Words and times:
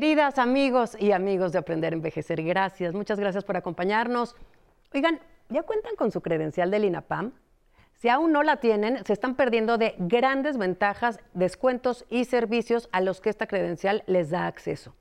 Queridas 0.00 0.38
amigos 0.38 0.96
y 0.98 1.12
amigos 1.12 1.52
de 1.52 1.58
Aprender 1.58 1.92
a 1.92 1.96
Envejecer, 1.96 2.42
gracias, 2.42 2.94
muchas 2.94 3.20
gracias 3.20 3.44
por 3.44 3.58
acompañarnos. 3.58 4.34
Oigan, 4.94 5.20
¿ya 5.50 5.62
cuentan 5.62 5.94
con 5.94 6.10
su 6.10 6.22
credencial 6.22 6.70
del 6.70 6.86
INAPAM? 6.86 7.32
Si 7.96 8.08
aún 8.08 8.32
no 8.32 8.42
la 8.42 8.56
tienen, 8.56 9.04
se 9.04 9.12
están 9.12 9.34
perdiendo 9.34 9.76
de 9.76 9.96
grandes 9.98 10.56
ventajas, 10.56 11.20
descuentos 11.34 12.06
y 12.08 12.24
servicios 12.24 12.88
a 12.92 13.02
los 13.02 13.20
que 13.20 13.28
esta 13.28 13.46
credencial 13.46 14.02
les 14.06 14.30
da 14.30 14.46
acceso. 14.46 14.94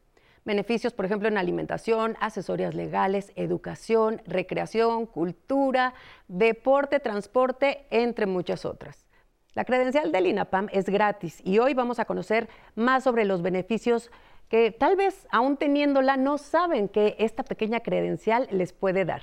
Beneficios, 0.43 0.91
por 0.91 1.05
ejemplo, 1.05 1.29
en 1.29 1.37
alimentación, 1.37 2.17
asesorías 2.19 2.75
legales, 2.75 3.31
educación, 3.37 4.21
recreación, 4.25 5.05
cultura, 5.05 5.93
deporte, 6.27 6.99
transporte, 6.99 7.85
entre 7.89 8.25
muchas 8.25 8.65
otras. 8.65 9.08
La 9.55 9.65
credencial 9.65 10.11
del 10.11 10.27
INAPAM 10.27 10.67
es 10.71 10.85
gratis 10.85 11.41
y 11.43 11.57
hoy 11.57 11.73
vamos 11.73 11.99
a 11.99 12.05
conocer 12.05 12.49
más 12.75 13.03
sobre 13.03 13.25
los 13.25 13.41
beneficios 13.41 14.11
que 14.47 14.71
tal 14.71 14.95
vez 14.95 15.27
aún 15.31 15.57
teniéndola 15.57 16.17
no 16.17 16.37
saben 16.37 16.87
que 16.87 17.15
esta 17.17 17.43
pequeña 17.43 17.79
credencial 17.79 18.47
les 18.51 18.73
puede 18.73 19.05
dar. 19.05 19.21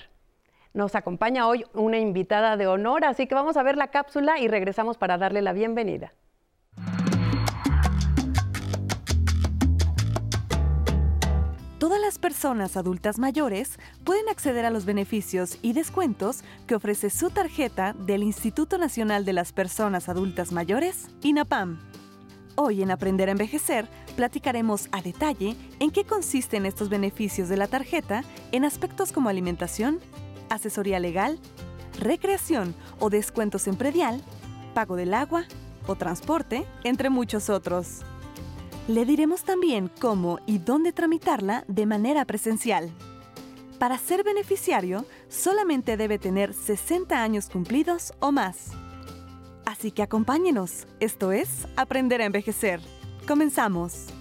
Nos 0.73 0.95
acompaña 0.95 1.47
hoy 1.47 1.65
una 1.75 1.99
invitada 1.99 2.57
de 2.57 2.67
honor, 2.67 3.05
así 3.05 3.27
que 3.27 3.35
vamos 3.37 3.57
a 3.57 3.63
ver 3.63 3.77
la 3.77 3.89
cápsula 3.89 4.39
y 4.41 4.49
regresamos 4.49 4.99
para 4.99 5.17
darle 5.17 5.43
la 5.43 5.53
bienvenida. 5.53 6.13
Todas 11.87 12.01
las 12.01 12.19
personas 12.19 12.77
adultas 12.77 13.17
mayores 13.17 13.79
pueden 14.03 14.29
acceder 14.29 14.65
a 14.65 14.71
los 14.71 14.87
beneficios 14.87 15.57
y 15.63 15.73
descuentos 15.73 16.41
que 16.67 16.75
ofrece 16.75 17.11
su 17.11 17.31
tarjeta 17.31 17.93
del 17.93 18.25
Instituto 18.25 18.77
Nacional 18.77 19.25
de 19.25 19.33
las 19.33 19.53
Personas 19.53 20.09
Adultas 20.09 20.51
Mayores, 20.51 21.07
INAPAM. 21.23 21.79
Hoy 22.57 22.83
en 22.83 22.91
Aprender 22.91 23.29
a 23.29 23.33
Envejecer 23.33 23.87
platicaremos 24.17 24.89
a 24.91 25.01
detalle 25.01 25.55
en 25.79 25.93
qué 25.93 26.03
consisten 26.03 26.67
estos 26.67 26.89
beneficios 26.89 27.49
de 27.49 27.57
la 27.57 27.69
tarjeta 27.69 28.25
en 28.51 28.65
aspectos 28.65 29.13
como 29.13 29.29
alimentación, 29.29 30.01
asesoría 30.51 30.99
legal, 30.99 31.39
recreación 32.01 32.75
o 32.99 33.11
descuentos 33.11 33.69
en 33.69 33.77
predial, 33.77 34.21
pago 34.75 34.97
del 34.97 35.15
agua 35.15 35.45
o 35.87 35.95
transporte, 35.95 36.67
entre 36.83 37.11
muchos 37.11 37.49
otros. 37.49 38.03
Le 38.89 39.05
diremos 39.05 39.43
también 39.43 39.91
cómo 40.01 40.39
y 40.47 40.59
dónde 40.59 40.93
tramitarla 40.93 41.65
de 41.67 41.87
manera 41.87 42.25
presencial. 42.25 42.93
Para 43.81 43.99
ser 43.99 44.23
beneficiario, 44.23 45.05
solamente 45.29 45.97
debe 45.97 46.21
tener 46.21 46.55
60 46.55 47.21
años 47.21 47.49
cumplidos 47.51 48.13
o 48.21 48.31
más. 48.31 48.71
Así 49.65 49.91
que 49.91 50.03
acompáñenos. 50.03 50.87
Esto 51.01 51.33
es 51.33 51.67
Aprender 51.77 52.23
a 52.23 52.27
Envejecer. 52.27 52.81
Comenzamos. 53.27 54.16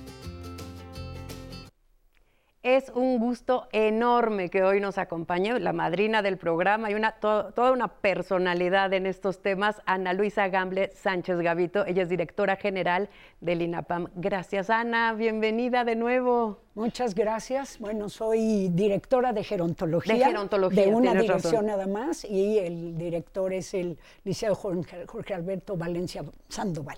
Es 2.66 2.90
un 2.96 3.20
gusto 3.20 3.68
enorme 3.74 4.50
que 4.50 4.64
hoy 4.64 4.80
nos 4.82 4.98
acompañe 4.98 5.60
la 5.60 5.72
madrina 5.72 6.24
del 6.24 6.40
programa 6.40 6.90
y 6.90 6.96
una, 6.96 7.12
toda 7.12 7.72
una 7.72 7.88
personalidad 7.90 8.92
en 8.94 9.06
estos 9.06 9.44
temas, 9.44 9.84
Ana 9.86 10.14
Luisa 10.14 10.48
Gamble 10.48 10.90
Sánchez 10.96 11.38
Gavito. 11.42 11.86
Ella 11.86 12.02
es 12.02 12.10
directora 12.10 12.56
general 12.56 13.08
del 13.40 13.62
INAPAM. 13.62 14.08
Gracias, 14.16 14.72
Ana. 14.72 15.14
Bienvenida 15.14 15.84
de 15.84 15.96
nuevo. 15.96 16.58
Muchas 16.74 17.14
gracias. 17.14 17.78
Bueno, 17.78 18.10
soy 18.10 18.70
directora 18.70 19.32
de 19.32 19.44
gerontología. 19.44 20.16
De 20.16 20.26
gerontología. 20.26 20.86
De 20.86 20.96
una 20.96 21.14
dirección 21.14 21.68
nada 21.68 21.86
más 21.86 22.26
y 22.26 22.58
el 22.58 22.98
director 22.98 23.54
es 23.54 23.76
el 23.76 24.00
Liceo 24.24 24.56
Jorge 24.56 25.36
Alberto 25.36 25.78
Valencia 25.78 26.24
Sandoval. 26.50 26.98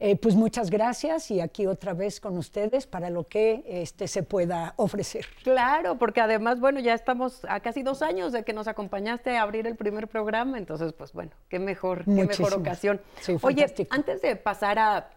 Eh, 0.00 0.16
pues 0.16 0.34
muchas 0.34 0.70
gracias 0.70 1.30
y 1.30 1.40
aquí 1.40 1.66
otra 1.66 1.94
vez 1.94 2.20
con 2.20 2.36
ustedes 2.36 2.86
para 2.86 3.10
lo 3.10 3.24
que 3.24 3.64
este, 3.66 4.08
se 4.08 4.22
pueda 4.22 4.74
ofrecer. 4.76 5.26
Claro, 5.42 5.98
porque 5.98 6.20
además, 6.20 6.60
bueno, 6.60 6.80
ya 6.80 6.94
estamos 6.94 7.44
a 7.48 7.60
casi 7.60 7.82
dos 7.82 8.02
años 8.02 8.32
de 8.32 8.44
que 8.44 8.52
nos 8.52 8.68
acompañaste 8.68 9.36
a 9.36 9.42
abrir 9.42 9.66
el 9.66 9.76
primer 9.76 10.08
programa, 10.08 10.58
entonces, 10.58 10.92
pues 10.92 11.12
bueno, 11.12 11.32
qué 11.48 11.58
mejor, 11.58 12.04
qué 12.04 12.24
mejor 12.24 12.54
ocasión. 12.54 13.00
Oye, 13.42 13.72
antes 13.90 14.22
de 14.22 14.36
pasar 14.36 14.78
a 14.78 15.10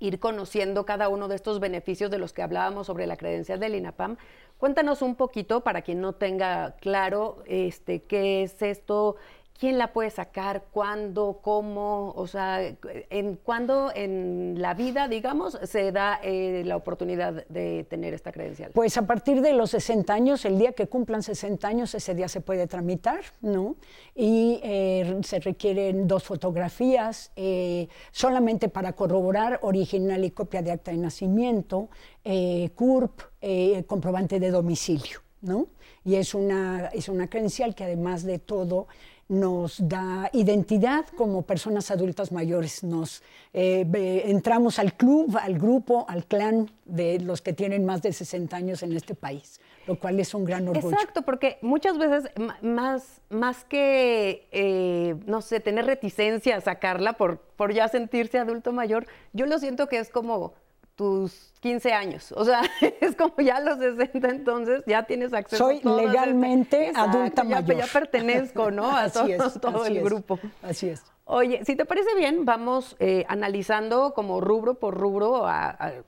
ir 0.00 0.20
conociendo 0.20 0.86
cada 0.86 1.08
uno 1.08 1.28
de 1.28 1.34
estos 1.34 1.60
beneficios 1.60 2.10
de 2.10 2.18
los 2.18 2.32
que 2.32 2.42
hablábamos 2.42 2.86
sobre 2.86 3.06
la 3.06 3.16
credencial 3.16 3.58
del 3.58 3.74
INAPAM, 3.74 4.16
cuéntanos 4.58 5.02
un 5.02 5.16
poquito 5.16 5.62
para 5.62 5.82
quien 5.82 6.00
no 6.00 6.14
tenga 6.14 6.76
claro 6.76 7.42
este, 7.46 8.02
qué 8.02 8.42
es 8.42 8.62
esto, 8.62 9.16
quién 9.58 9.76
la 9.76 9.92
puede 9.92 10.10
sacar, 10.10 10.66
cuándo, 10.70 11.40
cómo, 11.42 12.12
o 12.16 12.26
sea, 12.28 12.60
en 13.10 13.34
cuándo 13.36 13.90
en 13.92 14.54
la 14.58 14.74
vida, 14.74 15.08
digamos, 15.08 15.58
se 15.64 15.90
da 15.90 16.20
eh, 16.22 16.62
la 16.64 16.76
oportunidad 16.76 17.44
de 17.48 17.84
tener 17.84 18.14
esta 18.14 18.30
credencial. 18.30 18.70
Pues 18.72 18.96
a 18.96 19.06
partir 19.06 19.40
de 19.40 19.52
los 19.52 19.70
60 19.70 20.14
años, 20.14 20.44
el 20.44 20.58
día 20.58 20.72
que 20.72 20.86
cumplan 20.86 21.24
60 21.24 21.66
años, 21.66 21.94
ese 21.94 22.14
día 22.14 22.28
se 22.28 22.40
puede 22.40 22.68
tramitar, 22.68 23.20
¿no? 23.40 23.76
Y 24.14 24.60
eh, 24.62 25.18
se 25.22 25.40
requieren 25.40 26.06
dos 26.06 26.22
fotografías, 26.22 27.32
eh, 27.34 27.88
solamente 28.12 28.68
para 28.68 28.92
corroborar 28.92 29.58
original 29.62 30.24
y 30.24 30.30
copia 30.30 30.62
de 30.62 30.70
acta 30.70 30.92
de 30.92 30.98
nacimiento, 30.98 31.88
CURP, 32.74 33.22
comprobante 33.86 34.38
de 34.38 34.50
domicilio, 34.50 35.20
¿no? 35.40 35.68
Y 36.04 36.16
es 36.16 36.34
una, 36.34 36.88
es 36.92 37.08
una 37.08 37.28
credencial 37.28 37.74
que 37.74 37.84
además 37.84 38.22
de 38.22 38.38
todo 38.38 38.86
nos 39.28 39.86
da 39.86 40.30
identidad 40.32 41.06
como 41.16 41.42
personas 41.42 41.90
adultas 41.90 42.32
mayores. 42.32 42.82
Nos 42.82 43.22
eh, 43.52 43.86
entramos 44.24 44.78
al 44.78 44.94
club, 44.94 45.36
al 45.40 45.58
grupo, 45.58 46.06
al 46.08 46.24
clan 46.24 46.70
de 46.86 47.20
los 47.20 47.42
que 47.42 47.52
tienen 47.52 47.84
más 47.84 48.00
de 48.00 48.12
60 48.12 48.56
años 48.56 48.82
en 48.82 48.94
este 48.94 49.14
país, 49.14 49.60
lo 49.86 49.98
cual 49.98 50.18
es 50.18 50.32
un 50.32 50.44
gran 50.44 50.66
orgullo. 50.66 50.90
Exacto, 50.90 51.22
porque 51.22 51.58
muchas 51.60 51.98
veces 51.98 52.30
más, 52.62 53.20
más 53.28 53.64
que, 53.64 54.48
eh, 54.50 55.16
no 55.26 55.42
sé, 55.42 55.60
tener 55.60 55.84
reticencia 55.84 56.56
a 56.56 56.60
sacarla 56.62 57.12
por, 57.12 57.38
por 57.38 57.74
ya 57.74 57.88
sentirse 57.88 58.38
adulto 58.38 58.72
mayor, 58.72 59.06
yo 59.34 59.44
lo 59.44 59.58
siento 59.58 59.88
que 59.88 59.98
es 59.98 60.08
como 60.08 60.54
tus 60.98 61.52
15 61.60 61.92
años. 61.92 62.32
O 62.32 62.44
sea, 62.44 62.60
es 63.00 63.14
como 63.14 63.34
ya 63.38 63.56
a 63.56 63.60
los 63.60 63.78
60 63.78 64.28
entonces 64.28 64.82
ya 64.84 65.04
tienes 65.04 65.32
acceso 65.32 65.64
Soy 65.64 65.78
a 65.78 65.82
todo 65.82 65.96
legalmente 65.96 66.92
adulta 66.94 67.44
ya, 67.44 67.60
mayor. 67.60 67.76
Ya 67.78 67.86
pertenezco, 67.86 68.70
¿no? 68.72 68.94
A 68.94 69.08
todo, 69.08 69.50
todo 69.60 69.86
el 69.86 70.02
grupo. 70.02 70.40
Así 70.60 70.88
es. 70.88 71.02
Oye, 71.30 71.62
si 71.64 71.76
te 71.76 71.84
parece 71.84 72.14
bien, 72.16 72.46
vamos 72.46 72.96
eh, 72.98 73.24
analizando 73.28 74.12
como 74.14 74.40
rubro 74.40 74.74
por 74.74 74.96
rubro, 74.96 75.46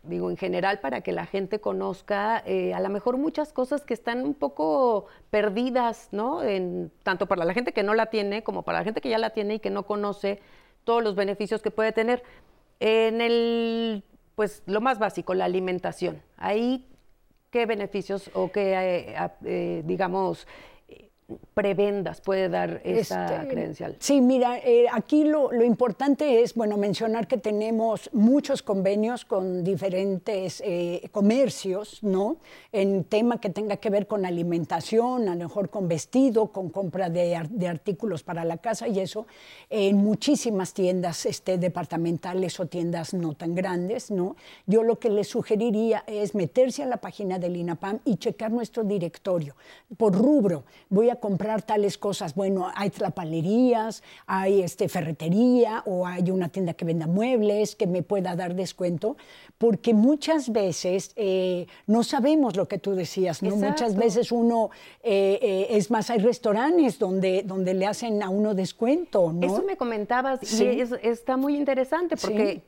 digo 0.03 0.31
en 0.31 0.39
general, 0.39 0.81
para 0.81 1.03
que 1.03 1.13
la 1.13 1.27
gente 1.27 1.61
conozca 1.61 2.43
eh, 2.47 2.73
a 2.73 2.81
lo 2.81 2.89
mejor 2.89 3.19
muchas 3.19 3.53
cosas 3.53 3.85
que 3.85 3.93
están 3.93 4.25
un 4.25 4.33
poco 4.33 5.07
perdidas, 5.29 6.09
¿no? 6.11 6.43
En, 6.43 6.91
tanto 7.03 7.27
para 7.27 7.45
la 7.45 7.53
gente 7.53 7.73
que 7.73 7.83
no 7.83 7.93
la 7.93 8.07
tiene 8.07 8.43
como 8.43 8.63
para 8.63 8.79
la 8.79 8.85
gente 8.85 9.03
que 9.03 9.11
ya 9.11 9.19
la 9.19 9.31
tiene 9.31 9.57
y 9.57 9.61
que 9.61 9.69
no 9.69 9.85
conoce 9.85 10.41
todos 10.85 11.05
los 11.05 11.15
beneficios 11.15 11.61
que 11.61 11.71
puede 11.71 11.93
tener. 11.93 12.23
En 12.81 13.21
el 13.21 14.03
pues 14.41 14.63
lo 14.65 14.81
más 14.81 14.99
básico, 14.99 15.35
la 15.35 15.45
alimentación. 15.45 16.23
Ahí, 16.39 16.89
¿qué 17.51 17.67
beneficios 17.67 18.31
o 18.33 18.51
qué, 18.51 18.73
eh, 18.73 19.31
eh, 19.45 19.83
digamos, 19.85 20.49
prebendas 21.55 22.21
puede 22.21 22.49
dar 22.49 22.81
esta 22.85 23.37
este, 23.37 23.49
credencial? 23.49 23.97
Sí, 23.99 24.21
mira, 24.21 24.59
eh, 24.59 24.87
aquí 24.93 25.25
lo, 25.25 25.53
importante 25.63 26.43
es, 26.43 26.55
bueno, 26.55 26.77
mencionar 26.77 27.27
que 27.27 27.37
tenemos 27.37 28.11
muchos 28.13 28.63
convenios 28.63 29.25
con 29.25 29.65
diferentes 29.65 30.63
eh, 30.65 31.09
comercios, 31.13 32.03
¿no? 32.03 32.39
En 32.73 33.05
tema 33.05 33.41
que 33.41 33.51
tenga 33.51 33.77
que 33.77 33.91
ver 33.91 34.07
con 34.07 34.25
alimentación, 34.25 35.29
a 35.29 35.35
lo 35.35 35.49
mejor 35.49 35.71
con 35.71 35.89
vestido, 35.89 36.49
con 36.49 36.71
compra 36.71 37.11
de, 37.11 37.37
artículos 37.67 38.23
para 38.23 38.45
la 38.45 38.59
casa 38.59 38.89
y 38.89 39.01
eso, 39.01 39.27
en 39.69 39.97
muchísimas 39.97 40.75
tiendas 40.75 41.27
este, 41.27 41.59
departamentales 41.59 42.59
o 42.59 42.67
tiendas 42.67 43.15
no 43.15 43.35
tan 43.35 43.55
grandes, 43.55 44.11
¿no? 44.11 44.37
Yo 44.67 44.83
lo 44.83 44.99
que 44.99 45.11
les 45.11 45.29
sugeriría 45.29 46.05
es 46.07 46.35
meterse 46.35 46.83
a 46.83 46.87
la 46.87 46.97
página 46.97 47.39
del 47.39 47.57
INAPAM 47.57 48.01
y 48.05 48.17
checar 48.17 48.51
nuestro 48.51 48.85
directorio 48.85 49.55
por 49.97 50.15
rubro. 50.15 50.65
Voy 50.89 51.11
a 51.11 51.17
comprar 51.21 51.63
tales 51.63 51.99
cosas. 51.99 52.35
Bueno, 52.35 52.71
hay 52.75 52.91
tlapalerías, 52.91 54.03
hay 54.27 54.63
este, 54.63 54.89
ferretería 54.89 55.83
o 55.87 56.07
hay 56.07 56.31
una 56.31 56.49
tienda 56.49 56.75
que 56.75 56.85
venda 56.85 57.07
muebles 57.07 57.77
que 57.77 57.87
me 57.87 58.03
pueda 58.03 58.35
dar 58.37 58.55
descuento, 58.55 59.17
porque 59.59 59.95
muchas 59.95 60.51
veces 60.51 61.13
eh, 61.17 61.67
no 61.87 62.03
sabemos 62.03 62.57
lo 62.57 62.67
que 62.67 62.79
tú 62.79 62.95
decías, 62.95 63.43
¿no? 63.43 63.57
Muchas 63.57 63.95
veces 63.95 64.33
uno, 64.33 64.71
eh, 65.03 65.39
eh, 65.43 65.67
es 65.71 65.91
más, 65.91 66.11
hay 66.11 66.19
restaurantes 66.19 66.99
donde, 66.99 67.43
donde 67.45 67.75
le 67.75 67.87
hacen 67.87 68.23
a 68.23 68.29
uno 68.29 68.55
descuento, 68.55 69.33
¿no? 69.33 69.47
Eso 69.47 69.63
me 69.63 69.77
comentabas 69.77 70.41
y 70.61 70.81
está 71.03 71.37
muy 71.37 71.57
interesante 71.57 72.17
porque 72.17 72.63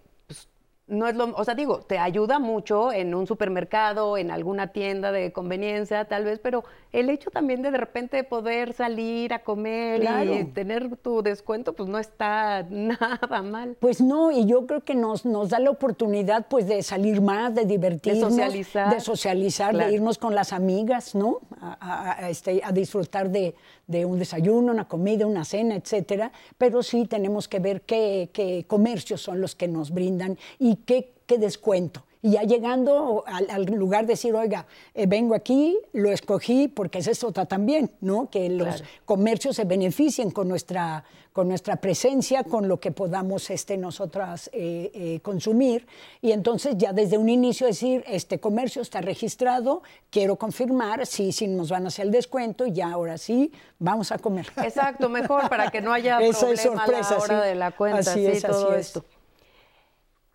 no 0.92 1.08
es 1.08 1.16
lo, 1.16 1.34
o 1.34 1.44
sea, 1.44 1.54
digo, 1.54 1.80
te 1.80 1.98
ayuda 1.98 2.38
mucho 2.38 2.92
en 2.92 3.14
un 3.14 3.26
supermercado, 3.26 4.16
en 4.16 4.30
alguna 4.30 4.68
tienda 4.68 5.10
de 5.10 5.32
conveniencia, 5.32 6.04
tal 6.04 6.24
vez, 6.24 6.38
pero 6.38 6.64
el 6.92 7.08
hecho 7.08 7.30
también 7.30 7.62
de 7.62 7.70
de 7.70 7.78
repente 7.78 8.22
poder 8.22 8.74
salir 8.74 9.32
a 9.32 9.40
comer 9.40 10.02
y 10.28 10.44
tener 10.44 10.96
tu 10.98 11.22
descuento, 11.22 11.72
pues 11.72 11.88
no 11.88 11.98
está 11.98 12.62
nada 12.70 13.42
mal. 13.42 13.76
Pues 13.80 14.00
no, 14.00 14.30
y 14.30 14.46
yo 14.46 14.66
creo 14.66 14.84
que 14.84 14.94
nos, 14.94 15.24
nos 15.24 15.48
da 15.48 15.58
la 15.58 15.70
oportunidad 15.70 16.46
pues 16.48 16.68
de 16.68 16.82
salir 16.82 17.20
más, 17.20 17.54
de 17.54 17.64
divertirnos, 17.64 18.36
de 18.36 18.42
socializar, 18.42 18.94
de, 18.94 19.00
socializar, 19.00 19.76
de 19.76 19.92
irnos 19.92 20.18
con 20.18 20.34
las 20.34 20.52
amigas, 20.52 21.14
¿no? 21.14 21.40
A, 21.60 22.28
este, 22.28 22.60
a 22.62 22.72
disfrutar 22.72 23.30
de, 23.30 23.54
de, 23.86 24.04
un 24.04 24.18
desayuno, 24.18 24.72
una 24.72 24.86
comida, 24.86 25.26
una 25.26 25.44
cena, 25.44 25.74
etcétera. 25.74 26.30
Pero 26.58 26.82
sí 26.82 27.06
tenemos 27.06 27.48
que 27.48 27.58
ver 27.58 27.82
qué, 27.82 28.30
qué 28.32 28.66
comercios 28.68 29.22
son 29.22 29.40
los 29.40 29.54
que 29.54 29.68
nos 29.68 29.90
brindan 29.90 30.36
y 30.58 30.76
qué, 30.86 31.12
descuento. 31.38 32.02
Y 32.20 32.32
ya 32.32 32.42
llegando 32.42 33.24
al, 33.26 33.64
lugar 33.64 34.02
de 34.02 34.12
decir, 34.12 34.34
oiga, 34.34 34.66
eh, 34.94 35.06
vengo 35.06 35.34
aquí, 35.34 35.78
lo 35.94 36.12
escogí, 36.12 36.68
porque 36.68 36.98
es 36.98 37.08
eso 37.08 37.32
también, 37.32 37.90
¿no? 38.02 38.28
Que 38.28 38.50
los 38.50 38.84
comercios 39.06 39.56
se 39.56 39.64
beneficien 39.64 40.30
con 40.30 40.46
nuestra, 40.46 41.04
con 41.32 41.48
nuestra 41.48 41.76
presencia, 41.76 42.44
con 42.44 42.68
lo 42.68 42.78
que 42.78 42.92
podamos 42.92 43.48
este, 43.50 43.78
nosotras 43.78 44.50
eh, 44.52 44.90
eh, 44.94 45.20
consumir. 45.22 45.86
Y 46.20 46.32
entonces 46.32 46.74
ya 46.76 46.92
desde 46.92 47.16
un 47.16 47.28
inicio 47.28 47.66
decir, 47.66 48.04
este 48.06 48.38
comercio 48.38 48.82
está 48.82 49.00
registrado, 49.00 49.82
quiero 50.10 50.36
confirmar, 50.36 51.06
sí, 51.06 51.32
sí 51.32 51.48
nos 51.48 51.70
van 51.70 51.86
a 51.86 51.88
hacer 51.88 52.06
el 52.06 52.12
descuento, 52.12 52.66
y 52.66 52.72
ya 52.72 52.92
ahora 52.92 53.16
sí, 53.16 53.50
vamos 53.78 54.12
a 54.12 54.18
comer. 54.18 54.46
Exacto, 54.62 55.08
mejor, 55.08 55.48
para 55.48 55.70
que 55.70 55.80
no 55.80 55.92
haya 55.92 56.18
problema 56.38 56.84
a 56.84 56.86
la 56.88 57.18
hora 57.18 57.42
de 57.42 57.54
la 57.54 57.70
cuenta, 57.72 58.02
sí, 58.02 58.28
todo 58.46 58.74
esto. 58.74 59.04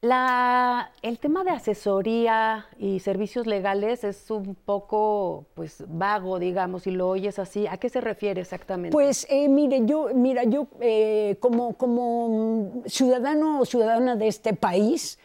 La, 0.08 0.92
el 1.02 1.20
tema 1.20 1.44
de 1.44 1.50
asesoría 1.50 2.66
y 2.80 3.02
servicios 3.02 3.46
legales 3.46 4.06
es 4.06 4.32
un 4.32 4.56
poco 4.56 5.48
pues 5.54 5.84
vago, 5.86 6.40
digamos, 6.40 6.88
y 6.88 6.92
lo 6.92 7.10
oyes 7.10 7.40
así. 7.40 7.68
¿A 7.68 7.76
qué 7.76 7.90
se 7.90 8.00
refiere 8.00 8.40
exactamente? 8.40 8.94
Pues 8.94 9.28
eh, 9.30 9.50
mire, 9.50 9.86
yo, 9.86 10.08
mira, 10.16 10.46
yo 10.46 10.68
eh, 10.80 11.36
como, 11.42 11.74
como 11.74 12.84
ciudadano 12.86 13.60
o 13.60 13.66
ciudadana 13.66 14.16
de 14.16 14.30
este 14.30 14.54
país, 14.54 15.20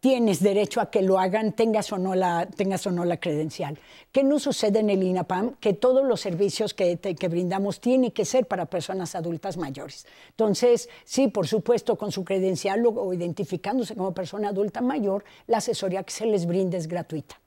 tienes 0.00 0.42
derecho 0.42 0.80
a 0.80 0.90
que 0.90 1.02
lo 1.02 1.18
hagan, 1.18 1.52
tengas 1.52 1.92
o 1.92 1.98
no 1.98 2.14
la, 2.14 2.46
tengas 2.46 2.86
o 2.86 2.90
no 2.90 3.04
la 3.04 3.18
credencial. 3.18 3.78
¿Qué 4.12 4.22
no 4.22 4.38
sucede 4.38 4.80
en 4.80 4.90
el 4.90 5.02
INAPAM? 5.02 5.56
Que 5.56 5.72
todos 5.72 6.06
los 6.06 6.20
servicios 6.20 6.74
que, 6.74 6.98
que 6.98 7.28
brindamos 7.28 7.80
tienen 7.80 8.10
que 8.10 8.24
ser 8.24 8.46
para 8.46 8.66
personas 8.66 9.14
adultas 9.14 9.56
mayores. 9.56 10.06
Entonces, 10.30 10.88
sí, 11.04 11.28
por 11.28 11.46
supuesto, 11.46 11.96
con 11.96 12.12
su 12.12 12.24
credencial 12.24 12.84
o 12.86 13.12
identificándose 13.12 13.94
como 13.94 14.14
persona 14.14 14.48
adulta 14.48 14.80
mayor, 14.80 15.24
la 15.46 15.58
asesoría 15.58 16.02
que 16.02 16.12
se 16.12 16.26
les 16.26 16.46
brinde 16.46 16.76
es 16.76 16.88
gratuita. 16.88 17.40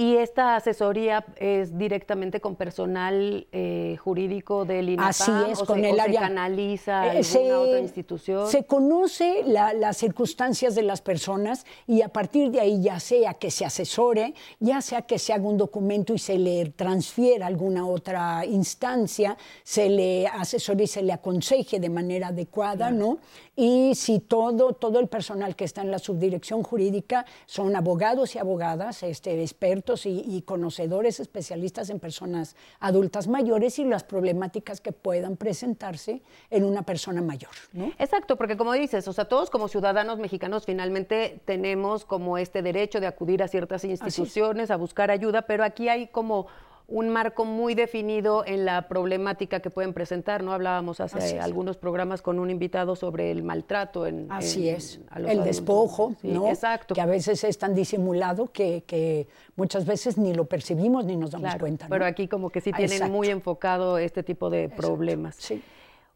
¿Y 0.00 0.14
esta 0.14 0.54
asesoría 0.54 1.24
es 1.34 1.76
directamente 1.76 2.40
con 2.40 2.54
personal 2.54 3.48
eh, 3.50 3.96
jurídico 3.98 4.64
del 4.64 4.90
INAPAM? 4.90 5.08
Así 5.08 5.32
es, 5.50 5.58
con 5.58 5.80
se, 5.80 5.90
el 5.90 5.98
área. 5.98 6.20
se 6.20 6.26
canaliza 6.28 7.16
eh, 7.16 7.52
otra 7.52 7.80
institución? 7.80 8.48
Se 8.48 8.64
conoce 8.64 9.42
las 9.44 9.96
circunstancias 9.96 10.76
de 10.76 10.82
las 10.82 11.00
personas 11.00 11.66
y 11.88 12.02
a 12.02 12.10
partir 12.10 12.52
de 12.52 12.60
ahí, 12.60 12.80
ya 12.80 13.00
sea 13.00 13.34
que 13.34 13.50
se 13.50 13.64
asesore, 13.64 14.34
ya 14.60 14.80
sea 14.82 15.02
que 15.02 15.18
se 15.18 15.32
haga 15.32 15.48
un 15.48 15.56
documento 15.56 16.14
y 16.14 16.18
se 16.20 16.38
le 16.38 16.66
transfiera 16.66 17.46
a 17.46 17.48
alguna 17.48 17.84
otra 17.84 18.46
instancia, 18.46 19.36
se 19.64 19.88
le 19.88 20.28
asesore 20.28 20.84
y 20.84 20.86
se 20.86 21.02
le 21.02 21.12
aconseje 21.12 21.80
de 21.80 21.90
manera 21.90 22.28
adecuada, 22.28 22.92
¿no? 22.92 23.18
Y 23.56 23.96
si 23.96 24.20
todo, 24.20 24.74
todo 24.74 25.00
el 25.00 25.08
personal 25.08 25.56
que 25.56 25.64
está 25.64 25.82
en 25.82 25.90
la 25.90 25.98
subdirección 25.98 26.62
jurídica 26.62 27.26
son 27.46 27.74
abogados 27.74 28.36
y 28.36 28.38
abogadas, 28.38 29.02
este, 29.02 29.42
expertos 29.42 29.87
y, 30.04 30.42
conocedores 30.44 31.20
especialistas 31.20 31.90
en 31.90 31.98
personas 31.98 32.56
adultas 32.80 33.26
mayores 33.26 33.78
y 33.78 33.84
las 33.84 34.04
problemáticas 34.04 34.80
que 34.80 34.92
puedan 34.92 35.36
presentarse 35.36 36.22
en 36.50 36.64
una 36.64 36.82
persona 36.82 37.22
mayor. 37.22 37.50
Exacto, 37.98 38.36
porque 38.36 38.56
como 38.56 38.72
dices, 38.72 39.08
o 39.08 39.12
sea, 39.12 39.26
todos 39.26 39.50
como 39.50 39.68
ciudadanos 39.68 40.18
mexicanos 40.18 40.66
finalmente 40.66 41.40
tenemos 41.44 42.04
como 42.04 42.38
este 42.38 42.62
derecho 42.62 43.00
de 43.00 43.06
acudir 43.06 43.42
a 43.42 43.48
ciertas 43.48 43.84
instituciones, 43.84 44.70
a 44.70 44.76
buscar 44.76 45.10
ayuda, 45.10 45.42
pero 45.42 45.64
aquí 45.64 45.88
hay 45.88 46.08
como 46.08 46.46
un 46.88 47.10
marco 47.10 47.44
muy 47.44 47.74
definido 47.74 48.44
en 48.46 48.64
la 48.64 48.88
problemática 48.88 49.60
que 49.60 49.68
pueden 49.68 49.92
presentar, 49.92 50.42
¿no? 50.42 50.54
Hablábamos 50.54 51.00
hace 51.00 51.38
algunos 51.38 51.76
programas 51.76 52.22
con 52.22 52.38
un 52.38 52.50
invitado 52.50 52.96
sobre 52.96 53.30
el 53.30 53.42
maltrato 53.42 54.06
en 54.06 54.26
Así 54.32 54.70
es, 54.70 54.98
el 55.14 55.44
despojo, 55.44 56.14
¿no? 56.22 56.48
Exacto. 56.48 56.94
Que 56.94 57.02
a 57.02 57.06
veces 57.06 57.44
es 57.44 57.58
tan 57.58 57.74
disimulado 57.74 58.50
que, 58.50 59.28
muchas 59.54 59.84
veces 59.84 60.16
ni 60.16 60.32
lo 60.32 60.46
percibimos 60.46 61.04
ni 61.04 61.16
nos 61.16 61.30
damos 61.30 61.54
cuenta. 61.56 61.86
Pero 61.90 62.06
aquí 62.06 62.26
como 62.26 62.48
que 62.48 62.62
sí 62.62 62.72
tienen 62.72 63.12
muy 63.12 63.28
enfocado 63.28 63.98
este 63.98 64.22
tipo 64.22 64.48
de 64.48 64.70
problemas. 64.70 65.36
Sí. 65.36 65.62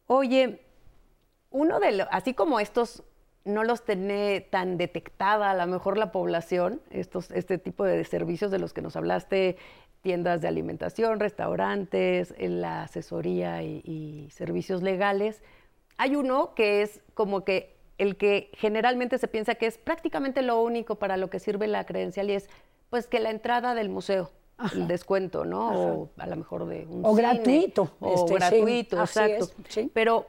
Oye, 0.07 0.59
uno 1.51 1.79
de 1.79 1.91
los, 1.91 2.07
así 2.09 2.33
como 2.33 2.59
estos 2.59 3.03
no 3.45 3.63
los 3.63 3.83
tiene 3.83 4.41
tan 4.41 4.77
detectada 4.77 5.51
a 5.51 5.53
lo 5.53 5.67
mejor 5.67 5.97
la 5.97 6.11
población, 6.11 6.81
estos, 6.89 7.29
este 7.31 7.57
tipo 7.57 7.83
de 7.83 8.03
servicios 8.05 8.51
de 8.51 8.59
los 8.59 8.73
que 8.73 8.81
nos 8.81 8.95
hablaste, 8.95 9.57
tiendas 10.03 10.41
de 10.41 10.49
alimentación, 10.49 11.19
restaurantes, 11.19 12.35
la 12.37 12.83
asesoría 12.83 13.63
y, 13.63 14.27
servicios 14.31 14.83
legales. 14.83 15.41
Hay 15.97 16.15
uno 16.15 16.53
que 16.55 16.81
es 16.81 17.01
como 17.13 17.43
que 17.43 17.75
el 17.97 18.17
que 18.17 18.51
generalmente 18.53 19.17
se 19.17 19.27
piensa 19.27 19.55
que 19.55 19.65
es 19.65 19.77
prácticamente 19.77 20.41
lo 20.41 20.61
único 20.61 20.95
para 20.95 21.15
lo 21.15 21.29
que 21.29 21.39
sirve 21.39 21.67
la 21.67 21.85
credencial 21.85 22.29
y 22.29 22.33
es 22.33 22.49
pues 22.89 23.07
que 23.07 23.19
la 23.19 23.31
entrada 23.31 23.75
del 23.75 23.89
museo, 23.89 24.29
el 24.73 24.87
descuento, 24.87 25.45
¿no? 25.45 25.69
O 25.69 26.09
a 26.17 26.27
lo 26.27 26.35
mejor 26.35 26.67
de 26.67 26.85
un 26.89 27.05
O 27.05 27.13
gratuito. 27.13 27.91
O 27.99 28.13
este, 28.13 28.33
gratuito, 28.33 28.99
exacto. 28.99 29.49
Pero 29.93 30.27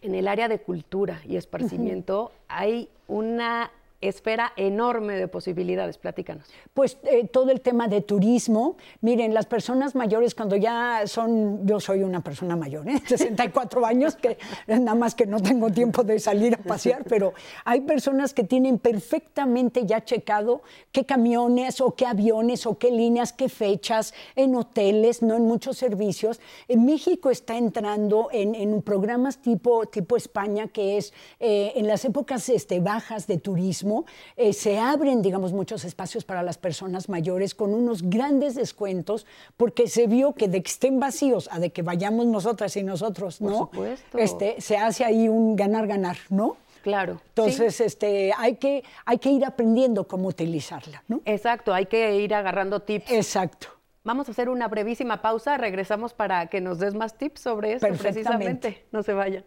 en 0.00 0.14
el 0.14 0.26
área 0.26 0.48
de 0.48 0.58
cultura 0.58 1.20
y 1.26 1.36
esparcimiento 1.36 2.32
hay 2.48 2.88
una 3.08 3.70
esfera 4.00 4.52
enorme 4.56 5.14
de 5.16 5.28
posibilidades. 5.28 5.98
Platícanos. 5.98 6.46
Pues 6.72 6.98
eh, 7.04 7.26
todo 7.26 7.50
el 7.50 7.60
tema 7.60 7.88
de 7.88 8.00
turismo. 8.00 8.76
Miren, 9.00 9.34
las 9.34 9.46
personas 9.46 9.94
mayores 9.94 10.34
cuando 10.34 10.56
ya 10.56 11.02
son, 11.06 11.66
yo 11.66 11.80
soy 11.80 12.02
una 12.02 12.22
persona 12.22 12.56
mayor, 12.56 12.88
¿eh? 12.88 13.02
64 13.06 13.84
años, 13.84 14.16
que 14.16 14.38
nada 14.66 14.94
más 14.94 15.14
que 15.14 15.26
no 15.26 15.40
tengo 15.40 15.70
tiempo 15.70 16.02
de 16.02 16.18
salir 16.18 16.54
a 16.54 16.58
pasear, 16.58 17.04
pero 17.04 17.34
hay 17.64 17.82
personas 17.82 18.32
que 18.32 18.44
tienen 18.44 18.78
perfectamente 18.78 19.84
ya 19.84 20.04
checado 20.04 20.62
qué 20.92 21.04
camiones 21.04 21.80
o 21.80 21.94
qué 21.94 22.06
aviones 22.06 22.66
o 22.66 22.78
qué 22.78 22.90
líneas, 22.90 23.32
qué 23.32 23.48
fechas, 23.48 24.14
en 24.36 24.54
hoteles, 24.54 25.22
no 25.22 25.36
en 25.36 25.44
muchos 25.44 25.76
servicios. 25.76 26.40
En 26.68 26.84
México 26.84 27.30
está 27.30 27.56
entrando 27.56 28.28
en, 28.32 28.54
en 28.54 28.80
programas 28.82 29.38
tipo, 29.38 29.86
tipo 29.86 30.16
España, 30.16 30.68
que 30.68 30.96
es 30.96 31.12
eh, 31.38 31.72
en 31.76 31.86
las 31.86 32.04
épocas 32.04 32.48
este, 32.48 32.80
bajas 32.80 33.26
de 33.26 33.38
turismo 33.38 33.89
eh, 34.36 34.52
se 34.52 34.78
abren, 34.78 35.22
digamos, 35.22 35.52
muchos 35.52 35.84
espacios 35.84 36.24
para 36.24 36.42
las 36.42 36.58
personas 36.58 37.08
mayores 37.08 37.54
con 37.54 37.74
unos 37.74 38.02
grandes 38.02 38.54
descuentos, 38.54 39.26
porque 39.56 39.88
se 39.88 40.06
vio 40.06 40.34
que 40.34 40.48
de 40.48 40.62
que 40.62 40.70
estén 40.70 41.00
vacíos 41.00 41.48
a 41.52 41.58
de 41.58 41.70
que 41.70 41.82
vayamos 41.82 42.26
nosotras 42.26 42.76
y 42.76 42.82
nosotros, 42.82 43.40
¿no? 43.40 43.70
Este, 44.16 44.60
se 44.60 44.76
hace 44.76 45.04
ahí 45.04 45.28
un 45.28 45.56
ganar-ganar, 45.56 46.18
¿no? 46.28 46.56
Claro. 46.82 47.20
Entonces, 47.28 47.80
este, 47.80 48.32
hay, 48.36 48.56
que, 48.56 48.84
hay 49.04 49.18
que 49.18 49.30
ir 49.30 49.44
aprendiendo 49.44 50.06
cómo 50.08 50.28
utilizarla, 50.28 51.02
¿no? 51.08 51.20
Exacto, 51.24 51.74
hay 51.74 51.86
que 51.86 52.16
ir 52.16 52.34
agarrando 52.34 52.80
tips. 52.80 53.10
Exacto. 53.10 53.68
Vamos 54.02 54.28
a 54.28 54.32
hacer 54.32 54.48
una 54.48 54.66
brevísima 54.66 55.20
pausa, 55.20 55.58
regresamos 55.58 56.14
para 56.14 56.46
que 56.46 56.60
nos 56.60 56.78
des 56.78 56.94
más 56.94 57.18
tips 57.18 57.42
sobre 57.42 57.74
eso 57.74 57.86
precisamente. 57.88 58.86
No 58.92 59.02
se 59.02 59.12
vayan. 59.12 59.44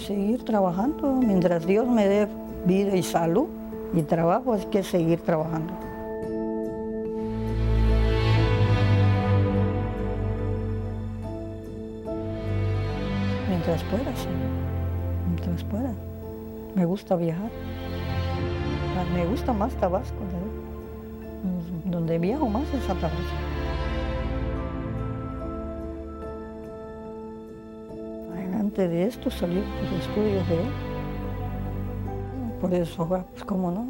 Seguir 0.00 0.44
trabajando. 0.44 1.12
Mientras 1.12 1.66
Dios 1.66 1.86
me 1.86 2.06
dé 2.06 2.28
vida 2.64 2.96
y 2.96 3.02
salud 3.02 3.48
y 3.94 4.02
trabajo, 4.02 4.54
es 4.54 4.66
que 4.66 4.82
seguir 4.82 5.20
trabajando. 5.20 5.72
Mientras 13.48 13.82
pueda, 13.84 14.16
sí. 14.16 14.28
Mientras 15.26 15.64
pueda. 15.64 15.92
Me 16.74 16.84
gusta 16.84 17.16
viajar. 17.16 17.50
Me 19.14 19.26
gusta 19.26 19.52
más 19.52 19.72
Tabasco. 19.74 20.18
Donde 21.84 22.18
viajo 22.18 22.48
más 22.48 22.64
es 22.74 22.88
a 22.88 22.94
Tabasco. 22.94 23.59
De 28.76 29.06
esto 29.06 29.30
salió 29.30 29.60
los 29.60 30.06
estudios 30.06 30.48
de 30.48 30.54
él. 30.54 30.68
Por 32.60 32.74
eso, 32.74 33.06
pues 33.06 33.44
como 33.44 33.70
no, 33.70 33.86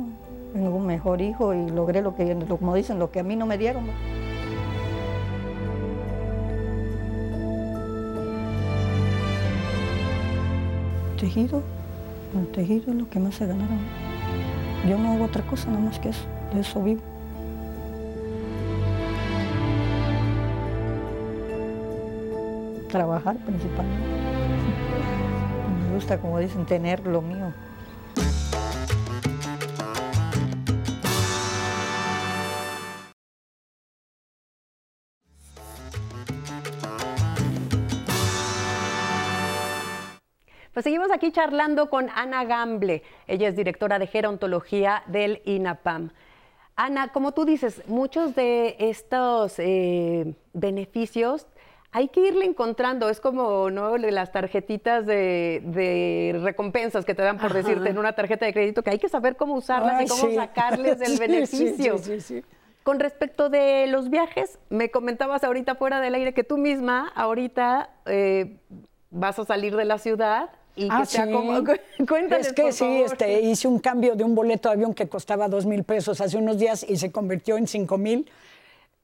tengo 0.53 0.77
un 0.77 0.87
mejor 0.87 1.21
hijo 1.21 1.55
y 1.55 1.69
logré 1.71 2.03
lo 2.03 2.15
que, 2.15 2.37
como 2.49 2.75
dicen, 2.75 2.99
lo 2.99 3.11
que 3.11 3.21
a 3.21 3.23
mí 3.23 3.37
no 3.37 3.47
me 3.47 3.59
dieron. 3.59 3.85
tejido, 11.21 11.63
el 12.35 12.47
tejido 12.49 12.93
es 12.93 12.97
lo 12.97 13.09
que 13.11 13.21
más 13.21 13.35
se 13.35 13.47
ganaron. 13.47 13.79
Yo 14.89 14.97
no 14.97 15.13
hago 15.13 15.25
otra 15.25 15.43
cosa 15.43 15.69
nada 15.69 15.83
más 15.83 15.99
que 15.99 16.09
eso, 16.09 16.25
de 16.55 16.61
eso 16.61 16.83
vivo. 16.83 17.03
Trabajar 22.89 23.37
principalmente. 23.37 24.30
Me 25.87 25.95
gusta, 25.95 26.21
como 26.21 26.39
dicen, 26.39 26.67
tener 26.67 27.07
lo 27.07 27.21
mío. 27.21 27.53
Pues 40.73 40.85
seguimos 40.85 41.11
aquí 41.11 41.31
charlando 41.31 41.91
con 41.91 42.09
Ana 42.15 42.45
Gamble. 42.45 43.03
Ella 43.27 43.49
es 43.49 43.57
directora 43.57 43.99
de 43.99 44.07
gerontología 44.07 45.03
del 45.09 45.43
INAPAM. 45.45 46.13
Ana, 46.77 47.13
como 47.13 47.33
tú 47.33 47.45
dices, 47.45 47.83
muchos 47.87 48.35
de 48.35 48.77
estos 48.79 49.59
eh, 49.59 50.37
beneficios 50.55 51.47
hay 51.93 52.09
que 52.09 52.21
irle 52.29 52.45
encontrando. 52.45 53.09
Es 53.09 53.21
como 53.21 53.71
¿no? 53.71 53.97
las 53.99 54.33
tarjetitas 54.33 55.07
de, 55.07 55.63
de 55.65 56.39
recompensas 56.43 57.05
que 57.05 57.15
te 57.15 57.23
dan 57.23 57.39
por 57.39 57.53
decirte 57.53 57.89
en 57.91 57.99
una 57.99 58.13
tarjeta 58.13 58.47
de 58.47 58.53
crédito, 58.53 58.83
que 58.83 58.91
hay 58.91 58.99
que 58.99 59.09
saber 59.09 59.37
cómo 59.37 59.55
usarlas 59.55 59.97
Ay, 59.99 60.07
y 60.07 60.09
cómo 60.09 60.29
sí. 60.29 60.35
sacarles 60.37 60.99
del 61.01 61.09
Sí, 61.09 61.19
beneficio. 61.19 61.99
sí, 61.99 62.21
sí, 62.21 62.21
sí. 62.21 62.45
Con 62.83 62.99
respecto 62.99 63.51
de 63.51 63.87
los 63.89 64.09
viajes, 64.09 64.59
me 64.71 64.91
comentabas 64.91 65.45
ahorita 65.45 65.75
fuera 65.75 66.01
del 66.01 66.15
aire 66.15 66.33
que 66.33 66.45
tú 66.45 66.57
misma 66.57 67.13
ahorita 67.15 67.91
eh, 68.07 68.57
vas 69.11 69.39
a 69.39 69.45
salir 69.45 69.77
de 69.77 69.85
la 69.85 69.99
ciudad 69.99 70.51
y 70.77 70.85
que 70.89 70.95
Ah, 70.95 71.05
sea 71.05 71.27
sí. 71.27 71.33
como... 71.33 71.63
Cuéntales, 72.09 72.47
Es 72.47 72.53
que 72.55 72.63
por 72.63 72.73
sí, 72.73 72.85
favor. 72.85 73.05
este, 73.07 73.41
hice 73.43 73.69
un 73.69 73.81
cambio 73.81 74.15
de 74.17 74.25
un 74.25 74.35
boleto 74.35 74.69
de 74.71 74.77
avión 74.77 74.95
que 74.95 75.09
costaba 75.09 75.49
dos 75.49 75.67
mil 75.67 75.85
pesos 75.85 76.21
hace 76.21 76.39
unos 76.39 76.57
días 76.59 76.87
y 76.89 76.97
se 76.97 77.13
convirtió 77.13 77.59
en 77.59 77.67
cinco 77.67 77.99
mil. 77.99 78.31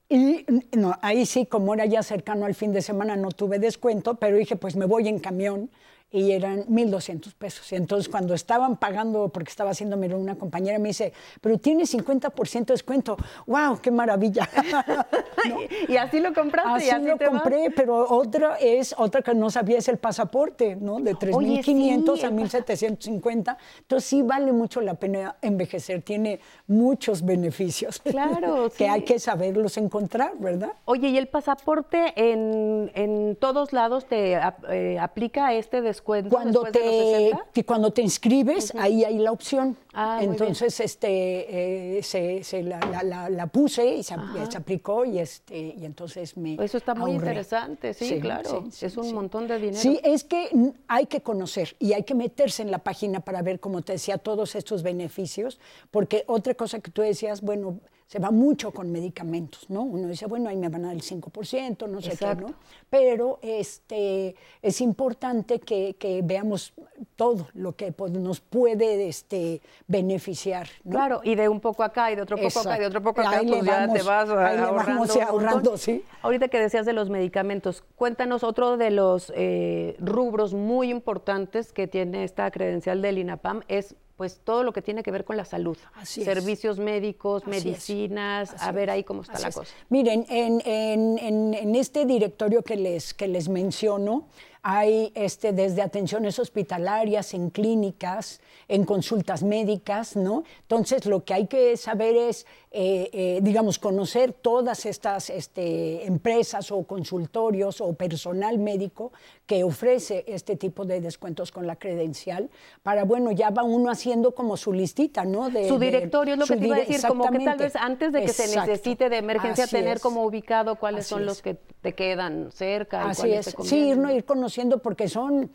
Y 0.09 0.45
no, 0.71 0.97
ahí 1.01 1.25
sí, 1.25 1.45
como 1.45 1.73
era 1.73 1.85
ya 1.85 2.01
cercano 2.01 2.45
al 2.45 2.55
fin 2.55 2.71
de 2.71 2.81
semana, 2.81 3.17
no 3.17 3.31
tuve 3.31 3.59
descuento, 3.59 4.15
pero 4.15 4.37
dije, 4.37 4.55
pues 4.55 4.75
me 4.77 4.85
voy 4.85 5.07
en 5.09 5.19
camión 5.19 5.69
y 6.09 6.31
eran 6.31 6.63
1.200 6.67 7.33
pesos. 7.33 7.71
Y 7.71 7.75
entonces 7.75 8.07
cuando 8.07 8.33
estaban 8.33 8.77
pagando, 8.77 9.27
porque 9.29 9.49
estaba 9.49 9.71
haciéndome 9.71 10.07
una 10.15 10.35
compañera, 10.35 10.79
me 10.79 10.89
dice, 10.89 11.11
pero 11.41 11.57
tiene 11.57 11.83
50% 11.83 12.65
de 12.65 12.73
descuento. 12.73 13.17
¡Wow, 13.45 13.79
qué 13.81 13.91
maravilla! 13.91 14.47
¿No? 15.49 15.57
Y 15.87 15.97
así 15.97 16.19
lo 16.19 16.33
compraste 16.33 16.85
y 16.85 16.89
Así 16.89 16.89
así 16.91 17.05
lo 17.05 17.17
te 17.17 17.27
vas. 17.27 17.41
compré, 17.41 17.71
pero 17.71 18.09
otra 18.09 18.55
es, 18.55 18.95
otra 18.97 19.21
que 19.21 19.33
no 19.33 19.49
sabía 19.49 19.77
es 19.79 19.87
el 19.89 19.97
pasaporte, 19.97 20.75
¿no? 20.77 20.99
De 20.99 21.13
Oye, 21.33 21.61
3.500 21.61 22.15
sí, 22.17 22.23
a 22.23 22.27
el 22.29 22.33
1.750. 22.35 23.57
Entonces 23.79 24.09
sí 24.09 24.21
vale 24.21 24.53
mucho 24.53 24.79
la 24.79 24.93
pena 24.93 25.35
envejecer, 25.41 26.01
tiene 26.01 26.39
muchos 26.67 27.23
beneficios. 27.23 28.01
Claro, 28.17 28.69
que 28.69 28.77
sí. 28.77 28.83
hay 28.85 29.03
que 29.03 29.19
saberlos 29.19 29.77
encontrar, 29.77 30.31
¿verdad? 30.39 30.71
Oye, 30.85 31.09
¿y 31.09 31.17
el 31.17 31.27
pasaporte 31.27 32.13
en, 32.15 32.89
en 32.95 33.35
todos 33.35 33.73
lados 33.73 34.05
te 34.05 34.39
eh, 34.69 34.97
aplica 34.99 35.53
este 35.53 35.81
descuento 35.81 35.96
Cuando 36.01 36.63
después 36.63 36.73
de 36.73 36.79
los 36.79 37.05
te, 37.11 37.23
60? 37.29 37.45
que 37.53 37.63
cuando 37.65 37.91
te 37.91 38.01
inscribes, 38.01 38.73
ahí 38.75 39.03
hay 39.03 39.17
la 39.19 39.31
opción. 39.31 39.75
Ah, 39.93 40.19
Entonces, 40.21 40.79
este, 40.79 41.97
eh, 41.99 42.03
se, 42.03 42.43
se 42.43 42.61
la, 42.63 42.79
la- 42.79 43.03
la- 43.03 43.29
la 43.29 43.47
puse 43.47 43.95
y 43.95 44.03
se, 44.03 44.15
se 44.49 44.57
aplicó 44.57 45.05
y, 45.05 45.19
este, 45.19 45.57
y 45.77 45.85
entonces 45.85 46.37
me 46.37 46.53
Eso 46.63 46.77
está 46.77 46.93
muy 46.93 47.11
ahorré. 47.13 47.27
interesante, 47.27 47.93
sí, 47.93 48.19
claro. 48.19 48.63
Es 48.81 48.95
un 48.97 49.13
montón 49.13 49.47
de 49.47 49.57
dinero. 49.59 49.77
Sí, 49.79 49.99
es 50.03 50.23
que 50.23 50.49
hay 50.87 51.05
que 51.07 51.21
conocer 51.21 51.75
y 51.79 51.93
hay 51.93 52.03
que 52.03 52.13
meterse 52.15 52.61
en 52.61 52.71
la 52.71 52.79
página 52.79 53.19
para 53.21 53.41
ver, 53.41 53.59
como 53.59 53.81
te 53.81 53.93
decía, 53.93 54.17
todos 54.17 54.55
estos 54.55 54.83
beneficios, 54.83 55.59
porque 55.91 56.23
otra 56.27 56.53
cosa 56.53 56.79
que 56.79 56.91
tú 56.91 57.01
decías, 57.01 57.41
bueno, 57.41 57.79
se 58.07 58.19
va 58.19 58.31
mucho 58.31 58.71
con 58.71 58.89
medicamentos, 58.89 59.69
¿no? 59.69 59.81
Uno 59.81 60.07
dice, 60.07 60.27
bueno, 60.27 60.47
ahí 60.47 60.55
me 60.55 60.69
van 60.69 60.85
a 60.85 60.87
dar 60.87 60.95
el 60.95 61.01
5%, 61.01 61.89
no 61.89 62.01
sé 62.01 62.13
Exacto. 62.13 62.45
qué, 62.45 62.51
¿no? 62.53 62.57
Pero 62.89 63.37
este, 63.41 64.33
es 64.61 64.79
importante 64.79 65.59
que, 65.59 65.93
que 65.99 66.21
veamos 66.23 66.73
todo 67.17 67.49
lo 67.53 67.75
que 67.75 67.91
pues, 67.91 68.13
nos 68.13 68.39
puede 68.39 69.09
este, 69.09 69.61
beneficiar, 69.87 70.69
¿no? 70.85 70.91
Claro, 70.91 71.19
y 71.21 71.35
de 71.35 71.49
un 71.49 71.59
poco 71.59 71.83
acá 71.83 72.09
y 72.09 72.15
de 72.15 72.21
otro 72.21 72.37
poco 72.37 72.59
acá 72.61 72.77
y 72.77 72.79
de 72.79 72.85
otro 72.87 73.01
poco 73.03 73.19
acá, 73.19 73.39
Ahí 73.39 73.45
pues 73.45 73.61
le 73.61 73.67
ya 73.67 73.79
vamos- 73.81 73.97
te 73.97 74.03
vas 74.03 74.29
ahí 74.29 74.57
vamos 74.57 75.17
ahorrando, 75.17 75.77
sí. 75.77 76.01
Ahorita 76.21 76.47
que 76.47 76.59
decías 76.59 76.85
de 76.85 76.93
los 76.93 77.09
medicamentos, 77.09 77.83
cuéntanos 77.97 78.45
otro 78.45 78.77
de 78.77 78.89
los 78.89 79.33
eh, 79.35 79.97
rubros 79.99 80.53
muy 80.53 80.89
importantes 80.91 81.73
que 81.73 81.87
tiene 81.87 82.23
esta 82.23 82.49
credencial 82.51 83.01
del 83.01 83.17
INAPAM 83.17 83.63
es 83.67 83.95
pues 84.17 84.39
todo 84.43 84.63
lo 84.63 84.73
que 84.73 84.81
tiene 84.81 85.03
que 85.03 85.11
ver 85.11 85.23
con 85.23 85.37
la 85.37 85.45
salud. 85.45 85.77
Así 85.93 86.21
es. 86.21 86.25
Servicios 86.25 86.79
médicos, 86.79 87.43
Así 87.43 87.49
medicinas, 87.51 88.51
a 88.61 88.71
ver 88.71 88.89
ahí 88.89 89.03
cómo 89.03 89.21
está 89.21 89.33
así 89.33 89.43
la 89.43 89.49
es. 89.49 89.55
cosa. 89.55 89.73
Miren, 89.89 90.25
en, 90.27 90.59
en- 90.65 91.17
en- 91.19 91.53
en 91.53 91.75
este 91.75 92.05
directorio 92.05 92.63
que 92.63 92.75
les, 92.75 93.13
que 93.13 93.27
les 93.27 93.47
menciono, 93.47 94.27
hay 94.63 95.11
este, 95.15 95.53
desde 95.53 95.83
atenciones 95.83 96.39
hospitalarias, 96.39 97.33
en 97.35 97.51
clínicas, 97.51 98.41
en 98.67 98.83
consultas 98.85 99.43
médicas, 99.43 100.15
¿no? 100.15 100.43
Entonces, 100.61 101.05
lo 101.05 101.23
que 101.23 101.33
hay 101.33 101.47
que 101.47 101.77
saber 101.77 102.15
es, 102.15 102.45
eh, 102.71 103.09
eh, 103.13 103.39
digamos, 103.41 103.79
conocer 103.79 104.33
todas 104.33 104.85
estas 104.85 105.29
este, 105.29 106.05
empresas 106.05 106.71
o 106.71 106.83
consultorios 106.83 107.81
o 107.81 107.93
personal 107.93 108.57
médico 108.59 109.11
que 109.45 109.63
ofrece 109.63 110.25
este 110.27 110.55
tipo 110.55 110.85
de 110.85 111.01
descuentos 111.01 111.51
con 111.51 111.65
la 111.65 111.75
credencial, 111.77 112.49
para, 112.83 113.03
bueno, 113.05 113.31
ya 113.31 113.49
va 113.49 113.63
uno 113.63 113.89
haciendo 113.89 114.35
como 114.35 114.57
su 114.57 114.73
listita, 114.73 115.23
¿no? 115.25 115.49
De- 115.49 115.67
Su 115.67 115.79
de- 115.79 115.85
directorio 115.87 116.33
es 116.33 116.39
lo 116.39 116.45
que 116.45 116.57
te 116.57 116.67
iba 116.67 116.75
a 116.75 116.79
decir, 116.79 117.01
como 117.07 117.29
que 117.31 117.39
tal 117.39 117.57
vez 117.57 117.75
antes 117.75 118.11
de 118.11 118.21
que 118.21 118.27
se 118.33 118.55
necesite 118.55 119.09
de 119.09 119.17
emergencia 119.17 119.63
Así 119.63 119.75
tener 119.75 119.97
es. 119.97 120.03
como 120.03 120.23
ubicado 120.25 120.75
cuáles 120.75 121.01
Así 121.05 121.09
son 121.09 121.25
los 121.25 121.41
que 121.41 121.53
te 121.55 121.93
quedan 121.95 122.51
cerca 122.51 123.05
y 123.07 123.09
Así 123.11 123.21
cuáles 123.21 123.47
es. 123.47 123.55
te 123.55 123.63
Sí, 123.63 123.77
ir, 123.89 123.97
¿no? 123.97 124.11
ir 124.11 124.25
conociendo 124.25 124.79
porque 124.79 125.07
son. 125.07 125.51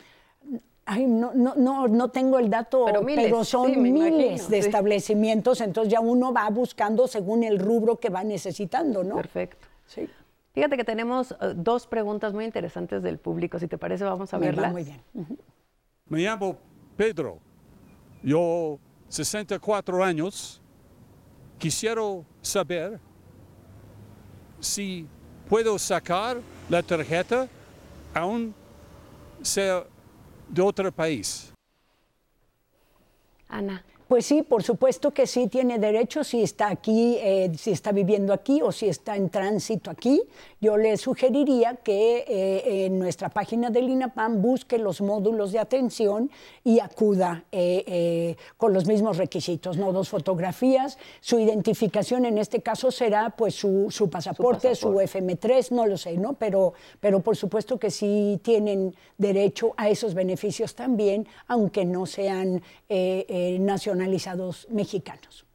Ay, 0.84 1.06
no, 1.06 1.32
no, 1.32 1.54
no, 1.54 1.86
no 1.86 2.08
tengo 2.10 2.38
el 2.40 2.50
dato, 2.50 2.84
Pero 2.86 3.02
miles, 3.02 3.48
son 3.48 3.72
sí, 3.72 3.76
miles 3.78 4.12
imagino, 4.12 4.48
de 4.48 4.62
sí. 4.62 4.66
establecimientos, 4.68 5.60
entonces 5.60 5.92
ya 5.92 6.00
uno 6.00 6.32
va 6.32 6.48
buscando 6.50 7.06
según 7.06 7.44
el 7.44 7.58
rubro 7.60 8.00
que 8.00 8.08
va 8.10 8.24
necesitando, 8.24 9.04
¿no? 9.04 9.14
Perfecto. 9.14 9.66
Sí. 9.86 10.08
Fíjate 10.52 10.76
que 10.76 10.84
tenemos 10.84 11.32
eh, 11.32 11.52
dos 11.54 11.86
preguntas 11.86 12.32
muy 12.34 12.44
interesantes 12.44 13.02
del 13.02 13.18
público. 13.18 13.58
Si 13.58 13.68
te 13.68 13.78
parece, 13.78 14.04
vamos 14.04 14.34
a 14.34 14.38
Me 14.38 14.46
va 14.46 14.50
verlas. 14.52 14.72
muy 14.72 14.82
bien. 14.84 15.00
Me 16.08 16.18
llamo 16.20 16.56
Pedro. 16.96 17.38
Yo, 18.22 18.78
64 19.08 20.02
años. 20.02 20.60
Quisiera 21.58 22.02
saber 22.40 22.98
si 24.58 25.06
puedo 25.48 25.78
sacar 25.78 26.38
la 26.68 26.82
tarjeta 26.82 27.46
aún 28.14 28.52
sea 29.42 29.84
de 30.52 30.60
otro 30.62 30.92
país. 30.92 31.52
Ana. 33.48 33.82
Pues 34.12 34.26
sí, 34.26 34.42
por 34.42 34.62
supuesto 34.62 35.12
que 35.12 35.26
sí 35.26 35.46
tiene 35.46 35.78
derecho 35.78 36.22
si 36.22 36.42
está 36.42 36.68
aquí, 36.68 37.16
eh, 37.18 37.50
si 37.56 37.70
está 37.70 37.92
viviendo 37.92 38.34
aquí 38.34 38.60
o 38.60 38.70
si 38.70 38.86
está 38.86 39.16
en 39.16 39.30
tránsito 39.30 39.90
aquí. 39.90 40.20
Yo 40.60 40.76
le 40.76 40.98
sugeriría 40.98 41.76
que 41.76 42.26
eh, 42.28 42.84
en 42.84 42.98
nuestra 42.98 43.30
página 43.30 43.70
del 43.70 43.88
INAPAM 43.88 44.42
busque 44.42 44.76
los 44.76 45.00
módulos 45.00 45.50
de 45.50 45.60
atención 45.60 46.30
y 46.62 46.80
acuda 46.80 47.44
eh, 47.52 48.36
con 48.58 48.74
los 48.74 48.86
mismos 48.86 49.16
requisitos, 49.16 49.78
¿no? 49.78 49.94
Dos 49.94 50.10
fotografías, 50.10 50.98
su 51.22 51.38
identificación 51.38 52.26
en 52.26 52.36
este 52.36 52.60
caso 52.60 52.90
será 52.90 53.30
pues 53.30 53.54
su, 53.54 53.86
su 53.88 54.10
pasaporte, 54.10 54.74
su, 54.74 54.92
pasaporte. 54.92 55.20
FM3, 55.20 55.70
no 55.70 55.86
lo 55.86 55.96
sé, 55.96 56.18
¿no? 56.18 56.34
Pero, 56.34 56.74
pero 57.00 57.20
por 57.20 57.34
supuesto 57.34 57.78
que 57.78 57.90
sí 57.90 58.38
tienen 58.44 58.94
derecho 59.16 59.72
a 59.78 59.88
esos 59.88 60.12
beneficios 60.12 60.74
también, 60.74 61.26
aunque 61.46 61.86
no 61.86 62.04
sean 62.04 62.62
eh, 62.90 63.56
nacionalizados 64.02 64.66
mexicanos. 64.70 65.46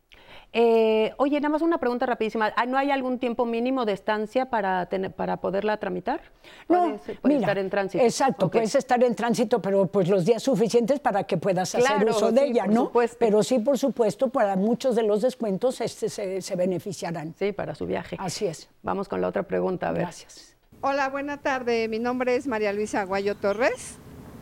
Eh, 0.53 1.13
oye, 1.17 1.39
nada 1.41 1.49
más 1.49 1.61
una 1.61 1.77
pregunta 1.77 2.05
rapidísima. 2.05 2.53
Ah, 2.55 2.65
¿No 2.65 2.77
hay 2.77 2.89
algún 2.89 3.19
tiempo 3.19 3.45
mínimo 3.45 3.85
de 3.85 3.91
estancia 3.91 4.49
para, 4.49 4.85
tener, 4.87 5.11
para 5.11 5.37
poderla 5.37 5.77
tramitar? 5.77 6.21
No, 6.69 6.83
Puedes, 6.83 7.01
puedes 7.01 7.21
mira, 7.23 7.39
estar 7.39 7.57
en 7.57 7.69
tránsito. 7.69 8.03
Exacto, 8.03 8.49
puedes 8.49 8.73
estar 8.73 9.03
en 9.03 9.13
tránsito, 9.13 9.61
pero 9.61 9.87
pues 9.87 10.07
los 10.07 10.25
días 10.25 10.41
suficientes 10.41 10.99
para 10.99 11.25
que 11.25 11.37
puedas 11.37 11.75
hacer 11.75 12.09
uso 12.09 12.31
de 12.31 12.41
sí, 12.41 12.47
ella, 12.47 12.63
por 12.63 12.73
¿no? 12.73 12.85
supuesto. 12.85 13.17
Pero 13.19 13.43
sí, 13.43 13.59
por 13.59 13.77
supuesto, 13.77 14.29
para 14.29 14.55
muchos 14.55 14.95
de 14.95 15.03
los 15.03 15.21
descuentos 15.21 15.81
este, 15.81 16.09
se, 16.09 16.41
se 16.41 16.55
beneficiarán. 16.55 17.35
Sí, 17.37 17.51
para 17.51 17.75
su 17.75 17.85
viaje. 17.85 18.15
Así 18.17 18.47
es. 18.47 18.69
Vamos 18.83 19.09
con 19.09 19.19
la 19.19 19.27
otra 19.27 19.43
pregunta, 19.43 19.89
a 19.89 19.91
ver. 19.91 20.03
Gracias. 20.03 20.55
Hola, 20.81 21.09
buena 21.09 21.37
tarde. 21.37 21.87
Mi 21.89 21.99
nombre 21.99 22.35
es 22.35 22.47
María 22.47 22.71
Luisa 22.71 23.01
Aguayo 23.01 23.35
Torres. 23.35 23.97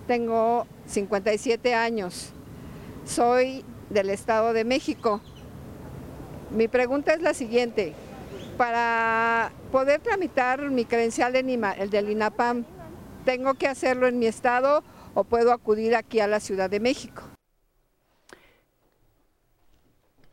Tengo 0.07 0.67
57 0.85 1.73
años. 1.73 2.31
Soy 3.05 3.65
del 3.95 4.11
Estado 4.11 4.53
de 4.53 4.63
México. 4.63 5.21
Mi 6.51 6.67
pregunta 6.67 7.13
es 7.13 7.21
la 7.21 7.33
siguiente. 7.33 7.93
Para 8.57 9.51
poder 9.71 9.99
tramitar 10.01 10.61
mi 10.69 10.85
credencial 10.85 11.33
de 11.33 11.43
Nima- 11.43 11.75
el 11.79 11.89
del 11.89 12.11
INAPAM, 12.11 12.65
¿tengo 13.25 13.55
que 13.55 13.67
hacerlo 13.67 14.05
en 14.07 14.19
mi 14.19 14.27
estado 14.27 14.83
o 15.15 15.23
puedo 15.23 15.51
acudir 15.51 15.95
aquí 15.95 16.19
a 16.19 16.27
la 16.27 16.39
Ciudad 16.39 16.69
de 16.69 16.79
México? 16.79 17.23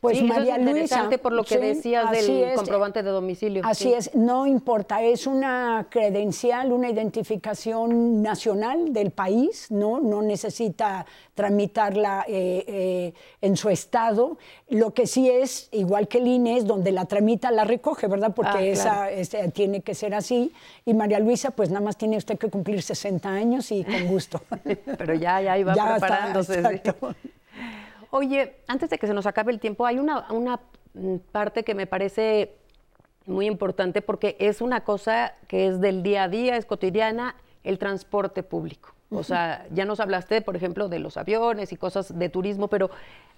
Pues 0.03 0.19
sí, 0.19 0.25
María 0.25 0.57
eso 0.57 0.63
es 0.63 0.69
interesante 0.69 1.17
por 1.17 1.33
lo 1.33 1.45
que 1.45 1.59
decías 1.59 2.11
del 2.11 2.55
comprobante 2.57 3.05
de 3.05 3.11
domicilio. 3.11 3.63
Así 3.65 3.95
es, 3.95 4.13
no 4.17 4.49
importa, 4.49 5.01
es 5.01 5.29
una 5.29 5.87
credencial, 5.89 6.73
una 6.73 6.91
identificación 6.91 8.21
nacional 8.21 8.93
del 8.93 9.13
país, 9.13 9.71
no, 9.71 10.01
no 10.01 10.21
necesita 10.21 11.07
tramitarla 11.35 12.25
eh, 12.27 12.65
eh, 12.67 13.15
en 13.43 13.57
su 13.57 13.69
estado. 13.69 14.39
Lo 14.69 14.93
que 14.93 15.07
sí 15.07 15.31
es, 15.31 15.69
igual 15.71 16.09
que 16.09 16.19
el 16.19 16.27
INE, 16.27 16.57
es 16.57 16.67
donde 16.67 16.91
la 16.91 17.05
tramita, 17.05 17.53
la 17.53 17.63
recoge, 17.63 18.09
¿verdad? 18.09 18.33
Porque 18.35 18.75
ah, 18.85 19.09
esa, 19.09 19.51
tiene 19.53 19.83
que 19.83 19.95
ser 19.95 20.17
así. 20.17 20.53
Y 20.85 20.95
María 20.95 21.21
Luisa, 21.21 21.53
pues 21.53 21.71
nada 21.71 21.85
más 21.85 21.97
tiene 21.97 22.17
usted 22.17 22.37
que 22.39 22.51
cumplir 22.51 22.83
60 22.83 23.29
años 23.29 23.71
y 23.71 23.85
con 23.85 24.09
gusto. 24.09 24.43
Pero 24.99 25.15
ya, 25.15 25.41
ya 25.41 25.57
iba 25.57 25.75
preparándose. 25.97 26.61
Oye, 28.15 28.57
antes 28.67 28.91
de 28.91 28.99
que 28.99 29.07
se 29.07 29.15
nos 29.15 29.25
acabe 29.25 29.53
el 29.53 29.59
tiempo, 29.59 29.87
hay 29.87 29.99
una, 29.99 30.31
una 30.31 30.61
mm, 30.93 31.17
parte 31.33 31.65
que 31.65 31.75
me 31.75 31.87
parece 31.87 32.53
muy 33.25 33.47
importante 33.47 34.03
porque 34.03 34.37
es 34.39 34.61
una 34.61 34.85
cosa 34.85 35.35
que 35.49 35.67
es 35.67 35.81
del 35.81 36.03
día 36.03 36.25
a 36.25 36.29
día, 36.29 36.59
es 36.59 36.67
cotidiana, 36.67 37.37
el 37.65 37.79
transporte 37.79 38.43
público. 38.43 38.95
O 39.15 39.23
sea, 39.23 39.67
ya 39.71 39.85
nos 39.85 40.01
hablaste, 40.01 40.41
por 40.41 40.57
ejemplo, 40.57 40.89
de 40.89 40.99
los 40.99 41.19
aviones 41.19 41.73
y 41.73 41.77
cosas 41.77 42.19
de 42.19 42.29
turismo, 42.31 42.69
pero 42.69 42.91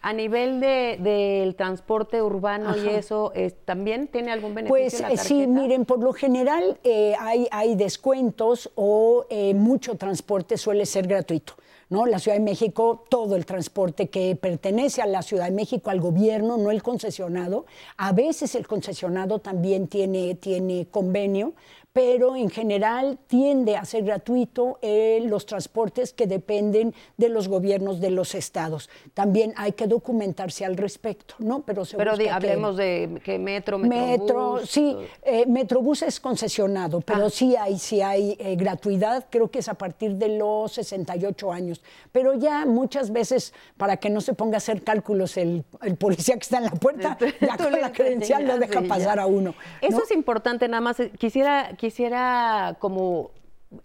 a 0.02 0.12
nivel 0.12 0.60
del 0.60 1.02
de, 1.02 1.54
transporte 1.56 2.22
urbano 2.22 2.76
y 2.76 2.88
eso, 2.90 3.32
¿también 3.64 4.06
tiene 4.06 4.30
algún 4.30 4.54
beneficio? 4.54 5.06
Pues 5.08 5.20
sí, 5.20 5.48
miren, 5.48 5.84
por 5.84 5.98
lo 5.98 6.12
general 6.12 6.78
eh, 6.84 7.16
hay, 7.18 7.48
hay 7.50 7.74
descuentos 7.74 8.70
o 8.76 9.26
eh, 9.30 9.52
mucho 9.54 9.96
transporte 9.96 10.56
suele 10.58 10.86
ser 10.86 11.08
gratuito. 11.08 11.54
¿No? 11.88 12.06
La 12.06 12.18
Ciudad 12.18 12.36
de 12.36 12.44
México, 12.44 13.04
todo 13.08 13.36
el 13.36 13.46
transporte 13.46 14.08
que 14.08 14.36
pertenece 14.36 15.02
a 15.02 15.06
la 15.06 15.22
Ciudad 15.22 15.46
de 15.46 15.52
México, 15.52 15.90
al 15.90 16.00
gobierno, 16.00 16.56
no 16.56 16.70
el 16.70 16.82
concesionado. 16.82 17.66
A 17.96 18.12
veces 18.12 18.54
el 18.54 18.66
concesionado 18.66 19.38
también 19.38 19.88
tiene, 19.88 20.34
tiene 20.34 20.86
convenio, 20.90 21.54
pero 21.94 22.34
en 22.34 22.50
general 22.50 23.20
tiende 23.28 23.76
a 23.76 23.84
ser 23.84 24.02
gratuito 24.02 24.80
eh, 24.82 25.22
los 25.26 25.46
transportes 25.46 26.12
que 26.12 26.26
dependen 26.26 26.92
de 27.16 27.28
los 27.28 27.46
gobiernos 27.46 28.00
de 28.00 28.10
los 28.10 28.34
estados. 28.34 28.90
También 29.14 29.54
hay 29.56 29.72
que 29.72 29.86
documentarse 29.86 30.64
al 30.64 30.76
respecto, 30.76 31.36
¿no? 31.38 31.62
Pero, 31.62 31.84
se 31.84 31.96
pero 31.96 32.14
hablemos 32.32 32.76
de 32.76 33.20
que 33.24 33.38
metro, 33.38 33.78
metrobús. 33.78 34.20
Metro, 34.20 34.66
sí, 34.66 34.96
eh, 35.22 35.46
Metrobús 35.46 36.02
es 36.02 36.18
concesionado, 36.18 37.00
pero 37.00 37.26
ah. 37.26 37.30
sí 37.30 37.54
hay, 37.54 37.78
sí 37.78 38.00
hay 38.00 38.36
eh, 38.40 38.56
gratuidad, 38.56 39.26
creo 39.30 39.48
que 39.48 39.60
es 39.60 39.68
a 39.68 39.74
partir 39.74 40.16
de 40.16 40.36
los 40.36 40.72
68 40.72 41.52
años. 41.52 41.80
Pero 42.10 42.34
ya 42.34 42.66
muchas 42.66 43.12
veces, 43.12 43.54
para 43.76 43.98
que 43.98 44.10
no 44.10 44.20
se 44.20 44.34
ponga 44.34 44.56
a 44.56 44.58
hacer 44.58 44.82
cálculos 44.82 45.36
el, 45.36 45.64
policía 46.00 46.34
que 46.34 46.42
está 46.42 46.58
en 46.58 46.64
la 46.64 46.72
puerta, 46.72 47.16
ya 47.40 47.56
con 47.56 47.70
la 47.70 47.92
credencial 47.92 48.48
lo 48.48 48.58
deja 48.58 48.82
pasar 48.82 49.20
a 49.20 49.26
uno. 49.26 49.54
Eso 49.80 50.02
es 50.02 50.10
importante, 50.10 50.66
nada 50.66 50.80
más. 50.80 50.96
Quisiera 51.18 51.76
quisiera 51.84 52.76
como 52.78 53.30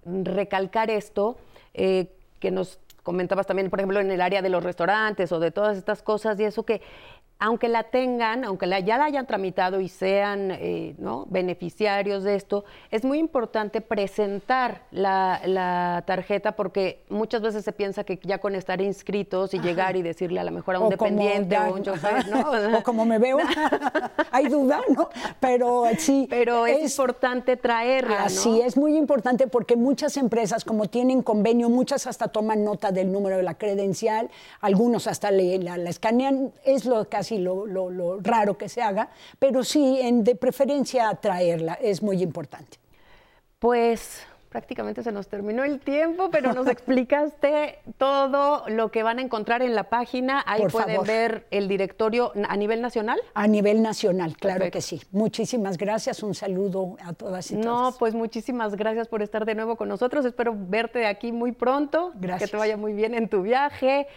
recalcar 0.06 0.89
esto 0.89 1.36
eh, 1.74 2.08
que 2.39 2.50
nos 2.50 2.79
comentabas 3.03 3.46
también, 3.46 3.70
por 3.70 3.79
ejemplo, 3.79 4.00
en 4.00 4.10
el 4.10 4.22
área 4.22 4.41
de 4.41 4.48
los 4.48 4.63
restaurantes 4.63 5.34
o 5.34 5.39
de 5.41 5.51
todas 5.51 5.75
estas 5.77 6.01
cosas 6.01 6.39
y 6.39 6.46
eso 6.46 6.63
que 6.63 6.82
aunque 7.39 7.69
la 7.69 7.84
tengan, 7.84 8.43
aunque 8.43 8.67
la, 8.67 8.81
ya 8.81 8.98
la 8.98 9.05
hayan 9.05 9.25
tramitado 9.25 9.79
y 9.79 9.88
sean 9.88 10.51
eh, 10.51 10.93
¿no? 10.98 11.25
beneficiarios 11.29 12.25
de 12.25 12.36
esto, 12.36 12.65
es 12.91 13.06
muy 13.06 13.17
importante 13.17 13.80
presentar 13.80 14.84
la, 14.91 16.04
tarjeta 16.06 16.54
porque 16.54 17.02
muchas 17.10 17.41
veces 17.41 17.63
se 17.63 17.71
piensa 17.71 18.04
que 18.04 18.19
ya 18.23 18.39
con 18.39 18.56
estar 18.56 18.82
inscritos 18.82 19.54
y 19.54 19.60
llegar 19.60 19.95
y 19.95 20.02
decirle 20.02 20.39
a 20.39 20.43
lo 20.43 20.52
mejor 20.52 20.75
a 20.75 20.80
un 20.80 20.89
dependiente 20.89 21.58
o 21.58 21.73
un 21.73 21.84
chofer, 21.84 22.28
¿no? 22.28 22.78
o 22.78 22.84
como 22.84 23.06
me 23.06 23.19
veo, 23.19 23.38
hay 24.32 24.47
duda, 24.47 24.82
¿no? 24.89 25.10
Pero 25.39 25.86
sí. 25.97 26.28
Pero 26.30 26.65
es, 26.67 26.91
importante 26.91 27.56
traerla. 27.56 28.25
Así 28.25 28.62
es 28.62 28.75
muy 28.75 28.97
importante 28.97 29.47
porque 29.47 29.75
muchas 29.75 30.17
empresas, 30.17 30.65
como 30.65 30.88
tienen 30.88 31.21
convenio, 31.21 31.69
muchas 31.69 32.08
hasta 32.08 32.28
toman 32.28 32.63
nota 32.63 32.91
del 32.91 33.12
número 33.12 33.38
de 33.38 33.43
la 33.43 33.56
credencial, 33.56 34.30
algunos 34.60 35.08
hasta 35.08 35.32
le, 35.32 35.58
la, 35.60 35.75
escanean, 35.89 36.52
es 36.65 36.86
lo 36.86 37.08
casi 37.30 37.38
lo, 37.38 37.65
lo, 37.65 38.20
raro 38.22 38.58
que 38.58 38.70
se 38.70 38.82
haga, 38.82 39.10
pero 39.38 39.63
sí, 39.63 40.00
en, 40.02 40.24
de 40.24 40.36
preferencia 40.36 41.13
traerla, 41.15 41.74
es 41.82 42.02
muy 42.02 42.22
importante. 42.24 42.78
Pues 43.60 44.26
prácticamente 44.50 45.04
se 45.04 45.12
nos 45.12 45.28
terminó 45.28 45.63
el 45.63 45.80
tiempo, 45.80 46.30
pero 46.32 46.54
nos 46.54 46.68
explicaste 46.76 47.80
todo 47.98 48.68
lo 48.68 48.89
que 48.89 49.04
van 49.04 49.20
a 49.20 49.22
encontrar 49.22 49.62
en 49.62 49.76
la 49.76 49.84
página. 49.84 50.44
Ahí 50.48 50.63
pueden 50.72 51.04
ver 51.04 51.46
el 51.52 51.68
directorio 51.68 52.32
a 52.48 52.58
nivel 52.58 52.82
nacional. 52.82 53.20
A 53.36 53.48
nivel 53.48 53.84
nacional, 53.84 54.36
claro 54.38 54.72
que 54.72 54.82
sí. 54.82 55.02
Muchísimas 55.12 55.78
gracias. 55.78 56.24
Un 56.24 56.34
saludo 56.34 56.98
a 57.04 57.13
todas 57.13 57.52
y 57.52 57.56
todos. 57.56 57.65
No, 57.65 57.98
pues 58.00 58.15
muchísimas 58.15 58.76
gracias 58.76 59.08
por 59.08 59.22
estar 59.22 59.46
de 59.46 59.54
nuevo 59.54 59.76
con 59.76 59.88
nosotros. 59.88 60.26
Espero 60.26 60.56
verte 60.58 61.06
aquí 61.06 61.32
muy 61.32 61.52
pronto. 61.52 62.12
Gracias. 62.15 62.50
Que 62.50 62.52
te 62.52 62.58
vaya 62.58 62.78
muy 62.78 62.94
bien 62.94 63.13
en 63.13 63.30
tu 63.30 63.44
viaje. 63.44 64.08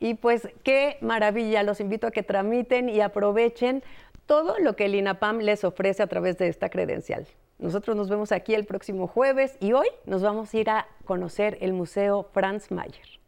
Y 0.00 0.14
pues 0.14 0.48
qué 0.64 0.96
maravilla. 1.02 1.62
Los 1.62 1.80
invito 1.80 2.08
a 2.08 2.10
que 2.10 2.22
tramiten 2.22 2.88
y 2.88 3.00
aprovechen 3.02 3.84
todo 4.26 4.58
lo 4.58 4.74
que 4.74 4.86
el 4.86 4.94
INAPAM 4.94 5.38
les 5.38 5.62
ofrece 5.62 6.02
a 6.02 6.06
través 6.06 6.38
de 6.38 6.48
esta 6.48 6.70
credencial. 6.70 7.26
Nosotros 7.58 7.94
nos 7.94 8.08
vemos 8.08 8.32
aquí 8.32 8.54
el 8.54 8.64
próximo 8.64 9.06
jueves 9.06 9.56
y 9.60 9.74
hoy 9.74 9.86
nos 10.06 10.22
vamos 10.22 10.52
a 10.54 10.56
ir 10.56 10.70
a 10.70 10.86
conocer 11.04 11.58
el 11.60 11.74
Museo 11.74 12.28
Franz 12.32 12.70
Mayer. 12.70 13.20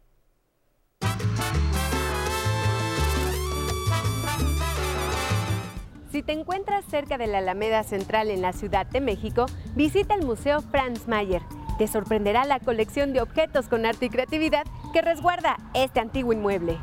Si 6.11 6.21
te 6.21 6.31
encuentras 6.31 6.85
cerca 6.85 7.17
de 7.17 7.27
la 7.27 7.39
Alameda 7.39 7.83
Central 7.83 8.31
en 8.31 8.41
la 8.41 8.53
Ciudad 8.53 8.85
de 8.85 9.01
México, 9.01 9.45
visita 9.75 10.15
el 10.15 10.25
Museo 10.25 10.61
Franz 10.61 11.07
Mayer. 11.07 11.41
Te 11.77 11.87
sorprenderá 11.87 12.45
la 12.45 12.59
colección 12.59 13.13
de 13.13 13.21
objetos 13.21 13.67
con 13.67 13.85
arte 13.85 14.05
y 14.05 14.09
creatividad 14.09 14.65
que 14.93 15.01
resguarda 15.01 15.57
este 15.73 15.99
antiguo 15.99 16.33
inmueble. 16.33 16.77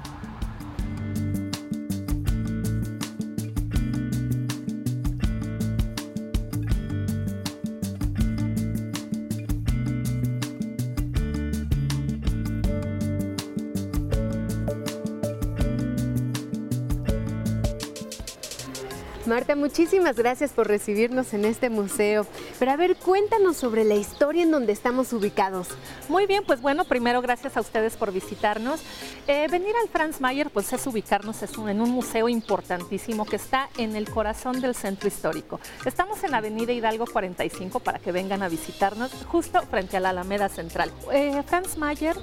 Marta, 19.26 19.54
muchísimas 19.54 20.16
gracias 20.16 20.52
por 20.52 20.66
recibirnos 20.66 21.34
en 21.34 21.44
este 21.44 21.68
museo. 21.68 22.26
Pero 22.58 22.70
a 22.70 22.76
ver, 22.76 22.96
cuéntanos 22.96 23.56
sobre 23.56 23.84
la 23.84 23.94
historia 23.94 24.42
en 24.42 24.50
donde 24.50 24.72
estamos 24.72 25.12
ubicados. 25.12 25.68
Muy 26.08 26.26
bien, 26.26 26.42
pues 26.46 26.62
bueno, 26.62 26.84
primero 26.84 27.20
gracias 27.20 27.56
a 27.56 27.60
ustedes 27.60 27.96
por 27.96 28.12
visitarnos. 28.12 28.80
Eh, 29.26 29.46
venir 29.50 29.74
al 29.82 29.88
Franz 29.88 30.20
Mayer 30.20 30.50
pues 30.50 30.72
es 30.72 30.86
ubicarnos 30.86 31.36
en 31.42 31.80
un 31.80 31.90
museo 31.90 32.28
importantísimo 32.28 33.26
que 33.26 33.36
está 33.36 33.68
en 33.76 33.94
el 33.94 34.08
corazón 34.08 34.60
del 34.60 34.74
centro 34.74 35.08
histórico. 35.08 35.60
Estamos 35.84 36.24
en 36.24 36.34
Avenida 36.34 36.72
Hidalgo 36.72 37.04
45 37.06 37.80
para 37.80 37.98
que 37.98 38.12
vengan 38.12 38.42
a 38.42 38.48
visitarnos 38.48 39.10
justo 39.28 39.60
frente 39.62 39.96
a 39.96 40.00
la 40.00 40.10
Alameda 40.10 40.48
Central. 40.48 40.90
Eh, 41.12 41.42
Franz 41.46 41.76
Mayer 41.76 42.16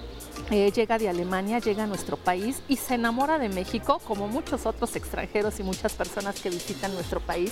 eh, 0.49 0.71
llega 0.71 0.97
de 0.97 1.10
Alemania, 1.10 1.60
llega 1.60 1.83
a 1.83 1.88
nuestro 1.88 2.15
país 2.15 2.62
y 2.67 2.77
se 2.77 2.95
enamora 2.95 3.38
de 3.38 3.49
México, 3.49 3.99
como 4.07 4.27
muchos 4.27 4.65
otros 4.65 4.95
extranjeros 4.95 5.60
y 5.60 5.63
muchas 5.63 5.93
personas 5.93 6.39
que 6.39 6.49
visitan 6.49 6.87
nuestro 6.88 7.19
país. 7.19 7.52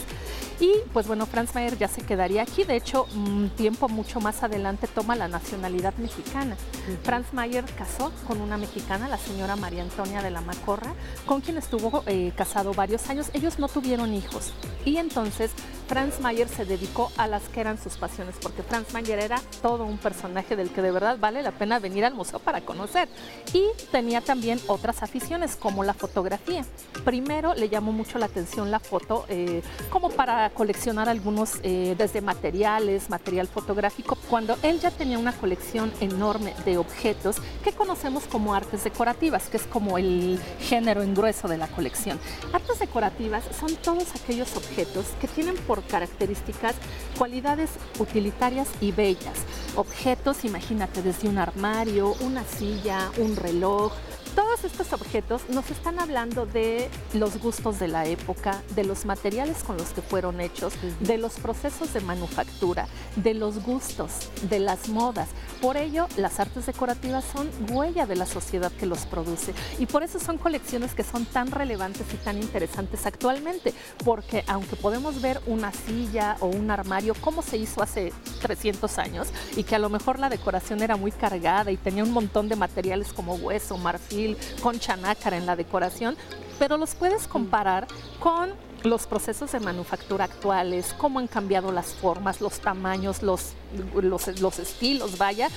Y 0.59 0.71
pues 0.93 1.07
bueno, 1.07 1.25
Franz 1.25 1.53
Mayer 1.53 1.77
ya 1.77 1.87
se 1.87 2.01
quedaría 2.01 2.43
aquí. 2.43 2.63
De 2.63 2.75
hecho, 2.75 3.07
un 3.13 3.49
tiempo 3.49 3.89
mucho 3.89 4.21
más 4.21 4.43
adelante 4.43 4.87
toma 4.87 5.15
la 5.15 5.27
nacionalidad 5.27 5.93
mexicana. 5.97 6.55
Franz 7.03 7.33
Mayer 7.33 7.65
casó 7.77 8.11
con 8.27 8.39
una 8.39 8.57
mexicana, 8.57 9.09
la 9.09 9.17
señora 9.17 9.55
María 9.55 9.81
Antonia 9.81 10.21
de 10.21 10.31
la 10.31 10.41
Macorra, 10.41 10.93
con 11.25 11.41
quien 11.41 11.57
estuvo 11.57 12.03
eh, 12.05 12.31
casado 12.37 12.73
varios 12.73 13.09
años. 13.09 13.29
Ellos 13.33 13.59
no 13.59 13.67
tuvieron 13.67 14.13
hijos. 14.13 14.53
Y 14.85 14.97
entonces 14.97 15.51
Franz 15.87 16.19
Mayer 16.19 16.47
se 16.49 16.65
dedicó 16.65 17.11
a 17.17 17.27
las 17.27 17.43
que 17.49 17.61
eran 17.61 17.81
sus 17.81 17.97
pasiones, 17.97 18.35
porque 18.41 18.63
Franz 18.63 18.91
Mayer 18.93 19.19
era 19.19 19.41
todo 19.61 19.85
un 19.85 19.97
personaje 19.97 20.55
del 20.55 20.71
que 20.71 20.81
de 20.81 20.91
verdad 20.91 21.17
vale 21.19 21.41
la 21.43 21.51
pena 21.51 21.79
venir 21.79 22.05
al 22.05 22.13
museo 22.13 22.39
para 22.39 22.61
conocer. 22.61 23.07
Y 23.53 23.63
tenía 23.91 24.21
también 24.21 24.59
otras 24.67 25.03
aficiones, 25.03 25.55
como 25.55 25.83
la 25.83 25.93
fotografía. 25.93 26.65
Primero 27.03 27.53
le 27.53 27.69
llamó 27.69 27.91
mucho 27.91 28.17
la 28.17 28.25
atención 28.25 28.71
la 28.71 28.79
foto, 28.79 29.25
eh, 29.29 29.61
como 29.89 30.09
para 30.09 30.49
coleccionar 30.51 31.09
algunos, 31.09 31.59
eh, 31.63 31.95
desde 31.97 32.21
materiales, 32.21 33.09
material 33.09 33.47
fotográfico, 33.47 34.17
cuando 34.29 34.57
él 34.63 34.79
ya 34.79 34.91
tenía 34.91 35.19
una 35.19 35.33
colección 35.33 35.91
enorme 35.99 36.53
de 36.65 36.77
objetos 36.77 37.37
que 37.63 37.71
conocemos 37.73 38.23
como 38.23 38.53
artes 38.53 38.83
decorativas, 38.83 39.47
que 39.49 39.57
es 39.57 39.63
como 39.63 39.97
el 39.97 40.39
género 40.59 41.03
en 41.03 41.13
grueso 41.13 41.47
de 41.47 41.57
la 41.57 41.67
colección. 41.67 42.19
Artes 42.53 42.79
decorativas 42.79 43.43
son 43.59 43.75
todos 43.75 44.15
aquellos 44.15 44.55
objetos 44.55 45.05
que 45.19 45.27
tienen 45.27 45.55
por 45.55 45.74
características 45.83 46.75
cualidades 47.17 47.69
utilitarias 47.99 48.67
y 48.81 48.91
bellas. 48.91 49.37
Objetos, 49.75 50.45
imagínate, 50.45 51.01
desde 51.01 51.27
un 51.27 51.37
armario, 51.37 52.15
una 52.21 52.43
silla, 52.43 53.09
un 53.17 53.35
reloj, 53.35 53.93
todos 54.35 54.65
estos 54.65 54.91
objetos 54.93 55.49
nos 55.49 55.71
están 55.71 55.99
hablando 55.99 56.45
de 56.45 56.89
los 57.13 57.39
gustos 57.39 57.79
de 57.79 57.87
la 57.87 58.05
época, 58.05 58.61
de 58.75 58.83
los 58.83 59.05
materiales 59.05 59.63
con 59.63 59.77
los 59.77 59.89
que 59.89 60.01
fueron 60.01 60.41
hechos, 60.41 60.73
de 60.99 61.17
los 61.17 61.33
procesos 61.33 61.93
de 61.93 62.01
manufactura, 62.01 62.87
de 63.15 63.33
los 63.33 63.63
gustos, 63.63 64.29
de 64.49 64.59
las 64.59 64.89
modas. 64.89 65.29
Por 65.61 65.77
ello, 65.77 66.07
las 66.17 66.39
artes 66.39 66.65
decorativas 66.65 67.23
son 67.23 67.49
huella 67.71 68.05
de 68.05 68.17
la 68.17 68.25
sociedad 68.25 68.71
que 68.73 68.85
los 68.85 69.05
produce 69.05 69.53
y 69.79 69.85
por 69.85 70.03
eso 70.03 70.19
son 70.19 70.37
colecciones 70.37 70.93
que 70.93 71.03
son 71.03 71.25
tan 71.25 71.49
relevantes 71.51 72.05
y 72.13 72.17
tan 72.17 72.37
interesantes 72.37 73.05
actualmente, 73.05 73.73
porque 74.03 74.43
aunque 74.47 74.75
podemos 74.75 75.21
ver 75.21 75.39
una 75.47 75.71
silla 75.71 76.35
o 76.41 76.47
un 76.47 76.69
armario 76.71 77.15
como 77.21 77.41
se 77.41 77.57
hizo 77.57 77.81
hace 77.81 78.11
300 78.45 78.99
años 78.99 79.27
y 79.55 79.63
que 79.63 79.75
a 79.75 79.79
lo 79.79 79.89
mejor 79.89 80.19
la 80.19 80.29
decoración 80.29 80.83
era 80.83 80.97
muy 80.97 81.11
cargada 81.11 81.71
y 81.71 81.77
tenía 81.77 82.03
un 82.03 82.11
montón 82.11 82.47
de 82.47 82.55
materiales 82.55 83.11
como 83.11 83.33
hueso, 83.35 83.77
marfil, 83.77 84.37
con 84.61 84.79
chanácara 84.79 85.35
en 85.37 85.47
la 85.47 85.55
decoración, 85.55 86.15
pero 86.59 86.77
los 86.77 86.93
puedes 86.93 87.27
comparar 87.27 87.87
con 88.19 88.53
los 88.83 89.07
procesos 89.07 89.51
de 89.51 89.59
manufactura 89.59 90.25
actuales, 90.25 90.93
cómo 90.97 91.17
han 91.17 91.27
cambiado 91.27 91.71
las 91.71 91.87
formas, 91.87 92.39
los 92.39 92.59
tamaños, 92.59 93.23
los, 93.23 93.53
los, 93.95 94.39
los 94.39 94.59
estilos, 94.59 95.17
vaya, 95.17 95.49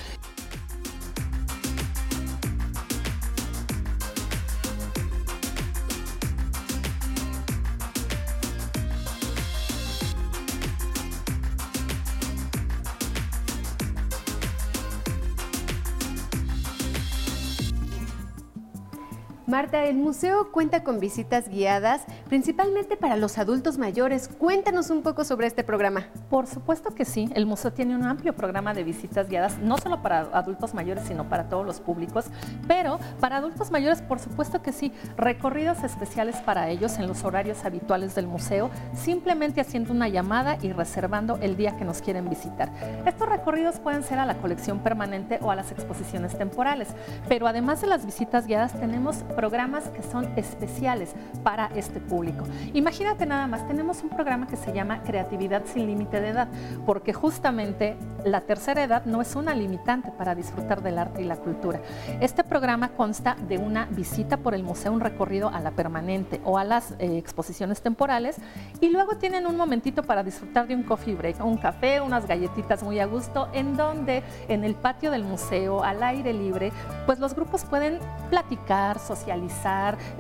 Marta, 19.59 19.87
el 19.87 19.97
museo 19.97 20.53
cuenta 20.53 20.85
con 20.85 21.01
visitas 21.01 21.49
guiadas, 21.49 22.05
principalmente 22.29 22.97
para 22.97 23.17
los 23.17 23.39
adultos 23.39 23.77
mayores. 23.77 24.29
Cuéntanos 24.29 24.89
un 24.89 25.03
poco 25.03 25.25
sobre 25.25 25.49
este 25.49 25.65
programa. 25.65 26.07
Por 26.31 26.47
supuesto 26.47 26.95
que 26.95 27.05
sí, 27.05 27.29
el 27.35 27.45
museo 27.45 27.73
tiene 27.73 27.97
un 27.97 28.05
amplio 28.05 28.37
programa 28.37 28.73
de 28.73 28.85
visitas 28.85 29.29
guiadas, 29.29 29.59
no 29.59 29.77
solo 29.77 30.01
para 30.01 30.29
adultos 30.33 30.75
mayores, 30.75 31.03
sino 31.09 31.29
para 31.29 31.49
todos 31.49 31.67
los 31.67 31.81
públicos, 31.81 32.27
pero 32.69 33.01
para 33.19 33.39
adultos 33.39 33.73
mayores, 33.73 34.01
por 34.01 34.21
supuesto 34.21 34.63
que 34.63 34.71
sí, 34.71 34.93
recorridos 35.17 35.83
especiales 35.83 36.37
para 36.37 36.69
ellos 36.69 36.97
en 37.01 37.09
los 37.09 37.25
horarios 37.25 37.65
habituales 37.65 38.15
del 38.15 38.29
museo, 38.29 38.71
simplemente 38.95 39.61
haciendo 39.61 39.93
una 39.93 40.07
llamada 40.07 40.57
y 40.63 40.71
reservando 40.71 41.37
el 41.43 41.57
día 41.57 41.77
que 41.77 41.85
nos 41.85 42.01
quieren 42.01 42.29
visitar. 42.29 42.71
Estos 43.05 43.29
recorridos 43.29 43.81
pueden 43.81 44.05
ser 44.05 44.21
a 44.21 44.25
la 44.25 44.37
colección 44.37 44.79
permanente 44.79 45.41
o 45.43 45.51
a 45.51 45.57
las 45.57 45.73
exposiciones 45.73 46.39
temporales, 46.39 46.91
pero 47.29 47.49
además 47.49 47.81
de 47.81 47.89
las 47.89 48.07
visitas 48.07 48.47
guiadas 48.47 48.79
tenemos 48.79 49.17
programas 49.35 49.48
que 49.49 50.03
son 50.03 50.29
especiales 50.37 51.15
para 51.43 51.67
este 51.75 52.01
público. 52.01 52.45
Imagínate 52.75 53.27
nada 53.27 53.47
más, 53.47 53.67
tenemos 53.67 54.03
un 54.03 54.11
programa 54.11 54.47
que 54.47 54.57
se 54.57 54.73
llama 54.73 55.03
Creatividad 55.03 55.63
sin 55.65 55.87
límite 55.87 56.21
de 56.21 56.29
edad, 56.29 56.49
porque 56.85 57.13
justamente 57.13 57.97
la 58.25 58.43
tercera 58.43 58.83
edad 58.83 59.05
no 59.05 59.23
es 59.23 59.35
una 59.37 59.55
limitante 59.55 60.11
para 60.13 60.35
disfrutar 60.35 60.83
del 60.83 60.99
arte 60.99 61.23
y 61.23 61.25
la 61.25 61.37
cultura. 61.37 61.81
Este 62.21 62.45
programa 62.45 62.91
consta 62.91 63.37
de 63.49 63.59
una 63.59 63.87
visita 63.87 64.37
por 64.37 64.55
el 64.55 64.63
museo, 64.63 64.93
un 64.93 65.01
recorrido 65.01 65.49
a 65.49 65.61
la 65.61 65.71
permanente 65.71 66.41
o 66.45 66.59
a 66.59 66.65
las 66.65 66.93
eh, 66.99 67.17
exposiciones 67.17 67.81
temporales 67.81 68.37
y 68.81 68.91
luego 68.91 69.17
tienen 69.17 69.47
un 69.47 69.57
momentito 69.57 70.03
para 70.03 70.23
disfrutar 70.23 70.67
de 70.67 70.75
un 70.75 70.83
coffee 70.83 71.15
break, 71.15 71.45
un 71.45 71.57
café, 71.57 72.01
unas 72.01 72.27
galletitas 72.27 72.83
muy 72.83 73.01
a 73.01 73.07
gusto, 73.07 73.49
en 73.53 73.77
donde 73.77 74.23
en 74.49 74.65
el 74.65 74.75
patio 74.75 75.11
del 75.11 75.25
museo, 75.25 75.83
al 75.83 76.03
aire 76.03 76.33
libre, 76.33 76.71
pues 77.07 77.19
los 77.19 77.35
grupos 77.35 77.65
pueden 77.65 77.99
platicar, 78.31 78.99
socializar, 78.99 79.38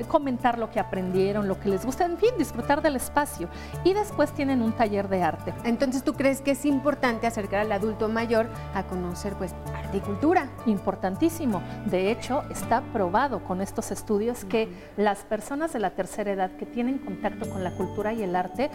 comentar 0.09 0.59
lo 0.59 0.71
que 0.71 0.81
aprendieron, 0.81 1.49
lo 1.49 1.59
que 1.59 1.69
les 1.69 1.85
gusta, 1.85 2.05
en 2.05 2.19
fin, 2.19 2.31
disfrutar 2.39 2.83
del 2.83 2.97
espacio. 2.97 3.49
Y 3.85 3.95
después 3.95 4.33
tienen 4.33 4.63
un 4.63 4.73
taller 4.73 5.09
de 5.09 5.23
arte. 5.23 5.55
Entonces, 5.65 6.03
¿tú 6.03 6.15
crees 6.15 6.41
que 6.41 6.53
es 6.53 6.65
importante 6.65 7.27
acercar 7.27 7.61
al 7.61 7.73
adulto 7.73 8.09
mayor 8.09 8.49
a 8.75 8.85
conocer 8.85 9.35
pues 9.35 9.55
arte 9.75 9.99
y 9.99 10.01
cultura? 10.01 10.49
Importantísimo. 10.67 11.63
De 11.87 12.11
hecho, 12.11 12.43
está 12.51 12.83
probado 12.93 13.45
con 13.45 13.61
estos 13.61 13.91
estudios 13.91 14.45
que 14.45 14.69
las 14.97 15.21
personas 15.21 15.73
de 15.73 15.79
la 15.79 15.91
tercera 15.91 16.33
edad 16.33 16.51
que 16.53 16.67
tienen 16.67 16.99
contacto 16.99 17.49
con 17.49 17.65
la 17.65 17.73
cultura 17.73 18.13
y 18.13 18.23
el 18.23 18.37
arte, 18.37 18.71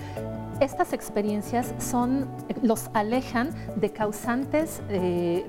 estas 0.60 0.94
experiencias 0.94 1.74
son, 1.80 2.28
los 2.62 2.90
alejan 2.94 3.52
de 3.76 3.92
causantes 3.92 4.82
eh, 4.90 5.46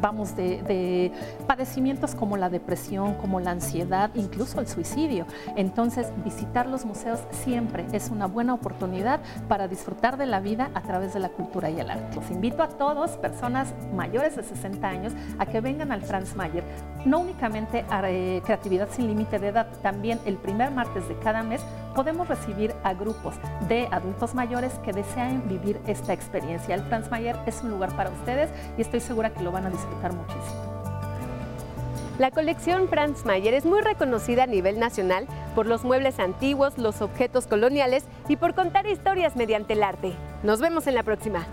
vamos, 0.00 0.36
de, 0.36 1.12
padecimientos 1.46 2.14
como 2.14 2.36
la 2.36 2.50
depresión, 2.50 3.14
como 3.14 3.40
la 3.40 3.50
ansiedad, 3.50 4.10
incluso 4.14 4.60
el 4.60 4.68
suicidio. 4.68 5.26
Entonces, 5.56 6.12
visitar 6.24 6.66
los 6.66 6.84
museos 6.84 7.20
siempre 7.30 7.86
es 7.92 8.10
una 8.10 8.26
buena 8.26 8.54
oportunidad 8.54 9.20
para 9.48 9.68
disfrutar 9.68 10.16
de 10.16 10.26
la 10.26 10.40
vida 10.40 10.70
a 10.74 10.82
través 10.82 11.14
de 11.14 11.20
la 11.20 11.28
cultura 11.28 11.70
y 11.70 11.80
el 11.80 11.90
arte. 11.90 12.16
Los 12.16 12.30
invito 12.30 12.62
a 12.62 12.68
todos, 12.68 13.12
personas 13.12 13.74
mayores 13.94 14.36
de 14.36 14.42
60 14.42 14.86
años, 14.86 15.12
a 15.38 15.46
que 15.46 15.60
vengan 15.60 15.92
al 15.92 16.02
Franz 16.02 16.34
Mayer. 16.36 16.64
No 17.04 17.20
únicamente 17.20 17.84
a 17.90 18.02
eh, 18.10 18.42
Creatividad 18.44 18.88
sin 18.90 19.06
Límite 19.06 19.38
de 19.38 19.48
Edad, 19.48 19.66
también 19.82 20.18
el 20.24 20.36
primer 20.36 20.70
martes 20.70 21.08
de 21.08 21.18
cada 21.18 21.42
mes 21.42 21.60
podemos 21.94 22.28
recibir 22.28 22.74
a 22.82 22.94
grupos 22.94 23.34
de 23.68 23.88
adultos 23.90 24.34
mayores 24.34 24.72
que 24.84 24.92
desean 24.92 25.48
vivir 25.48 25.80
esta 25.86 26.12
experiencia. 26.12 26.74
El 26.74 26.82
Franz 26.82 27.10
Mayer 27.10 27.36
es 27.46 27.62
un 27.62 27.70
lugar 27.70 27.94
para 27.96 28.10
ustedes 28.10 28.50
y 28.76 28.82
estoy 28.82 29.00
segura 29.00 29.30
que 29.30 29.42
lo 29.42 29.52
van 29.52 29.66
a 29.66 29.70
disfrutar 29.70 30.12
muchísimo. 30.12 30.74
La 32.18 32.30
colección 32.30 32.88
Franz 32.88 33.24
Mayer 33.24 33.54
es 33.54 33.64
muy 33.64 33.80
reconocida 33.80 34.44
a 34.44 34.46
nivel 34.46 34.78
nacional 34.78 35.26
por 35.56 35.66
los 35.66 35.82
muebles 35.82 36.20
antiguos, 36.20 36.78
los 36.78 37.02
objetos 37.02 37.48
coloniales 37.48 38.04
y 38.28 38.36
por 38.36 38.54
contar 38.54 38.86
historias 38.86 39.34
mediante 39.34 39.72
el 39.72 39.82
arte. 39.82 40.12
Nos 40.44 40.60
vemos 40.60 40.86
en 40.86 40.94
la 40.94 41.02
próxima. 41.02 41.44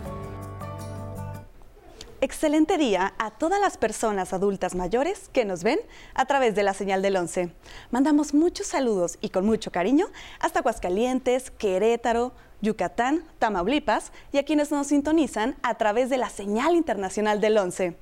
Excelente 2.23 2.77
día 2.77 3.15
a 3.17 3.31
todas 3.31 3.59
las 3.59 3.77
personas 3.77 4.31
adultas 4.31 4.75
mayores 4.75 5.27
que 5.33 5.43
nos 5.43 5.63
ven 5.63 5.79
a 6.13 6.25
través 6.25 6.53
de 6.53 6.61
la 6.61 6.75
señal 6.75 7.01
del 7.01 7.15
11. 7.15 7.51
Mandamos 7.89 8.35
muchos 8.35 8.67
saludos 8.67 9.17
y 9.21 9.29
con 9.29 9.43
mucho 9.43 9.71
cariño 9.71 10.05
hasta 10.39 10.59
Aguascalientes, 10.59 11.49
Querétaro, 11.49 12.31
Yucatán, 12.61 13.23
Tamaulipas 13.39 14.11
y 14.31 14.37
a 14.37 14.45
quienes 14.45 14.71
nos 14.71 14.87
sintonizan 14.87 15.55
a 15.63 15.75
través 15.75 16.09
de 16.09 16.17
la 16.17 16.29
señal 16.29 16.75
internacional 16.75 17.41
del 17.41 17.57
11. 17.57 17.95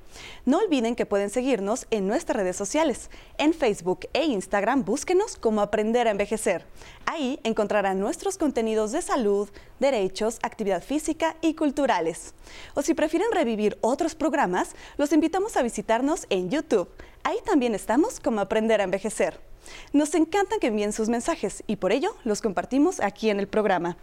No 0.44 0.58
olviden 0.58 0.96
que 0.96 1.06
pueden 1.06 1.30
seguirnos 1.30 1.86
en 1.90 2.06
nuestras 2.06 2.36
redes 2.36 2.56
sociales. 2.56 3.10
En 3.38 3.54
Facebook 3.54 4.08
e 4.12 4.24
Instagram 4.24 4.84
búsquenos 4.84 5.36
como 5.36 5.62
Aprender 5.62 6.08
a 6.08 6.10
Envejecer. 6.10 6.66
Ahí 7.06 7.40
encontrarán 7.42 7.98
nuestros 7.98 8.38
contenidos 8.38 8.92
de 8.92 9.02
salud, 9.02 9.48
derechos, 9.78 10.38
actividad 10.42 10.82
física 10.82 11.36
y 11.40 11.54
culturales. 11.54 12.34
O 12.74 12.82
si 12.82 12.94
prefieren 12.94 13.32
revivir 13.32 13.78
otros 13.80 14.14
programas, 14.14 14.74
los 14.96 15.12
invitamos 15.12 15.56
a 15.56 15.62
visitarnos 15.62 16.26
en 16.30 16.50
YouTube. 16.50 16.88
Ahí 17.22 17.38
también 17.44 17.74
estamos 17.74 18.20
como 18.20 18.40
Aprender 18.40 18.80
a 18.80 18.84
Envejecer. 18.84 19.49
Nos 19.92 20.14
encantan 20.14 20.60
que 20.60 20.68
envíen 20.68 20.92
sus 20.92 21.08
mensajes 21.08 21.62
y 21.66 21.76
por 21.76 21.92
ello 21.92 22.14
los 22.24 22.42
compartimos 22.42 23.00
aquí 23.00 23.30
en 23.30 23.40
el 23.40 23.48
programa. 23.48 23.96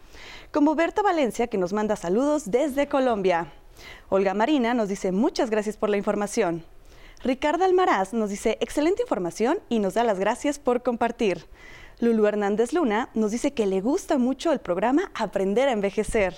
Como 0.52 0.76
Berta 0.76 1.02
Valencia, 1.02 1.48
que 1.48 1.58
nos 1.58 1.74
manda 1.74 1.96
saludos 1.96 2.52
desde 2.52 2.88
Colombia. 2.88 3.54
Olga 4.10 4.34
Marina 4.34 4.74
nos 4.74 4.90
dice 4.90 5.12
muchas 5.12 5.50
gracias 5.50 5.78
por 5.78 5.90
la 5.90 5.98
información. 5.98 6.64
Ricardo 7.24 7.66
Almaraz 7.66 8.14
nos 8.14 8.30
dice 8.30 8.58
excelente 8.62 9.02
información 9.02 9.60
y 9.70 9.80
nos 9.80 9.96
da 9.96 10.04
las 10.04 10.20
gracias 10.20 10.60
por 10.60 10.84
compartir. 10.84 11.46
Lulu 12.00 12.28
Hernández 12.28 12.74
Luna 12.74 13.10
nos 13.16 13.32
dice 13.32 13.54
que 13.54 13.66
le 13.66 13.82
gusta 13.82 14.20
mucho 14.20 14.52
el 14.52 14.60
programa 14.60 15.12
Aprender 15.16 15.68
a 15.68 15.72
Envejecer. 15.72 16.36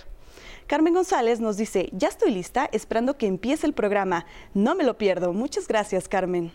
Carmen 0.67 0.93
González 0.93 1.41
nos 1.41 1.57
dice, 1.57 1.89
ya 1.91 2.07
estoy 2.07 2.31
lista 2.31 2.69
esperando 2.71 3.17
que 3.17 3.27
empiece 3.27 3.67
el 3.67 3.73
programa. 3.73 4.25
No 4.53 4.75
me 4.75 4.83
lo 4.83 4.97
pierdo. 4.97 5.33
Muchas 5.33 5.67
gracias, 5.67 6.07
Carmen. 6.07 6.53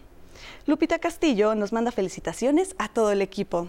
Lupita 0.66 0.98
Castillo 0.98 1.54
nos 1.54 1.72
manda 1.72 1.92
felicitaciones 1.92 2.74
a 2.78 2.88
todo 2.88 3.12
el 3.12 3.22
equipo. 3.22 3.68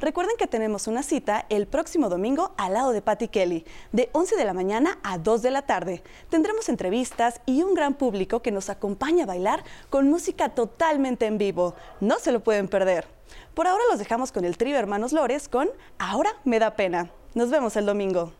Recuerden 0.00 0.36
que 0.36 0.46
tenemos 0.46 0.86
una 0.86 1.02
cita 1.02 1.46
el 1.48 1.66
próximo 1.66 2.08
domingo 2.08 2.52
al 2.56 2.74
lado 2.74 2.92
de 2.92 3.02
Patty 3.02 3.28
Kelly, 3.28 3.64
de 3.92 4.10
11 4.12 4.36
de 4.36 4.44
la 4.44 4.54
mañana 4.54 4.98
a 5.02 5.18
2 5.18 5.42
de 5.42 5.50
la 5.50 5.62
tarde. 5.62 6.02
Tendremos 6.28 6.68
entrevistas 6.68 7.40
y 7.46 7.62
un 7.62 7.74
gran 7.74 7.94
público 7.94 8.42
que 8.42 8.52
nos 8.52 8.70
acompaña 8.70 9.24
a 9.24 9.26
bailar 9.26 9.64
con 9.90 10.08
música 10.08 10.50
totalmente 10.50 11.26
en 11.26 11.38
vivo. 11.38 11.74
No 12.00 12.18
se 12.18 12.32
lo 12.32 12.40
pueden 12.40 12.68
perder. 12.68 13.06
Por 13.54 13.66
ahora 13.66 13.84
los 13.90 13.98
dejamos 13.98 14.32
con 14.32 14.44
el 14.44 14.56
trío 14.56 14.76
Hermanos 14.76 15.12
Lores 15.12 15.48
con 15.48 15.68
Ahora 15.98 16.30
me 16.44 16.58
da 16.58 16.76
pena. 16.76 17.10
Nos 17.34 17.50
vemos 17.50 17.76
el 17.76 17.86
domingo. 17.86 18.32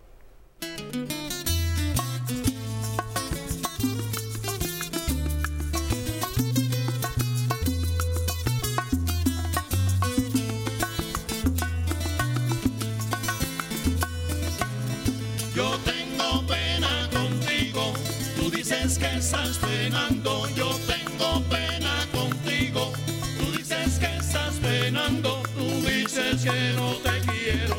Yo 15.56 15.70
tengo 15.86 16.46
pena 16.46 17.08
contigo, 17.10 17.94
tú 18.36 18.50
dices 18.50 18.98
que 18.98 19.16
estás 19.16 19.56
penando, 19.56 20.46
yo 20.54 20.68
tengo 20.86 21.42
pena 21.48 22.06
contigo, 22.12 22.92
tú 23.38 23.52
dices 23.56 23.98
que 23.98 24.18
estás 24.18 24.56
penando, 24.56 25.42
tú 25.56 25.64
dices 25.80 26.42
que 26.42 26.74
no 26.76 26.92
te 26.96 27.20
quiero, 27.32 27.76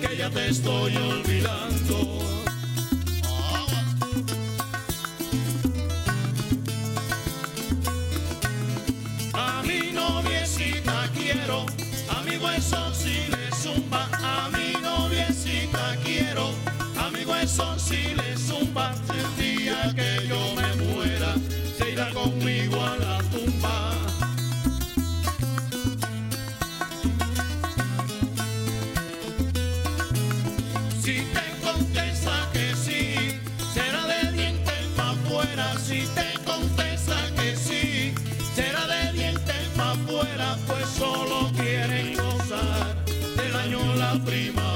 que 0.00 0.16
ya 0.16 0.28
te 0.28 0.48
estoy 0.48 0.96
olvidando. 0.96 2.18
A 9.34 9.62
mi 9.62 9.92
noviecita 9.92 11.08
quiero, 11.14 11.64
a 12.08 12.22
mi 12.22 12.38
hueso 12.38 12.79
conmigo 22.22 22.76
a 22.82 22.96
la 22.96 23.18
tumba. 23.30 23.92
Si 31.02 31.16
te 31.34 31.46
contesta 31.64 32.48
que 32.52 32.74
sí, 32.76 33.40
será 33.74 34.04
de 34.06 34.32
dientes 34.32 34.82
para 34.96 35.10
afuera. 35.10 35.78
Si 35.78 36.00
te 36.18 36.28
contesta 36.44 37.16
que 37.36 37.56
sí, 37.56 38.14
será 38.54 38.86
de 38.86 39.12
dientes 39.12 39.68
para 39.76 39.92
afuera, 39.92 40.56
pues 40.66 40.86
solo 40.88 41.50
quieren 41.56 42.16
gozar 42.16 43.04
del 43.36 43.56
año 43.56 43.94
la 43.96 44.12
prima. 44.24 44.69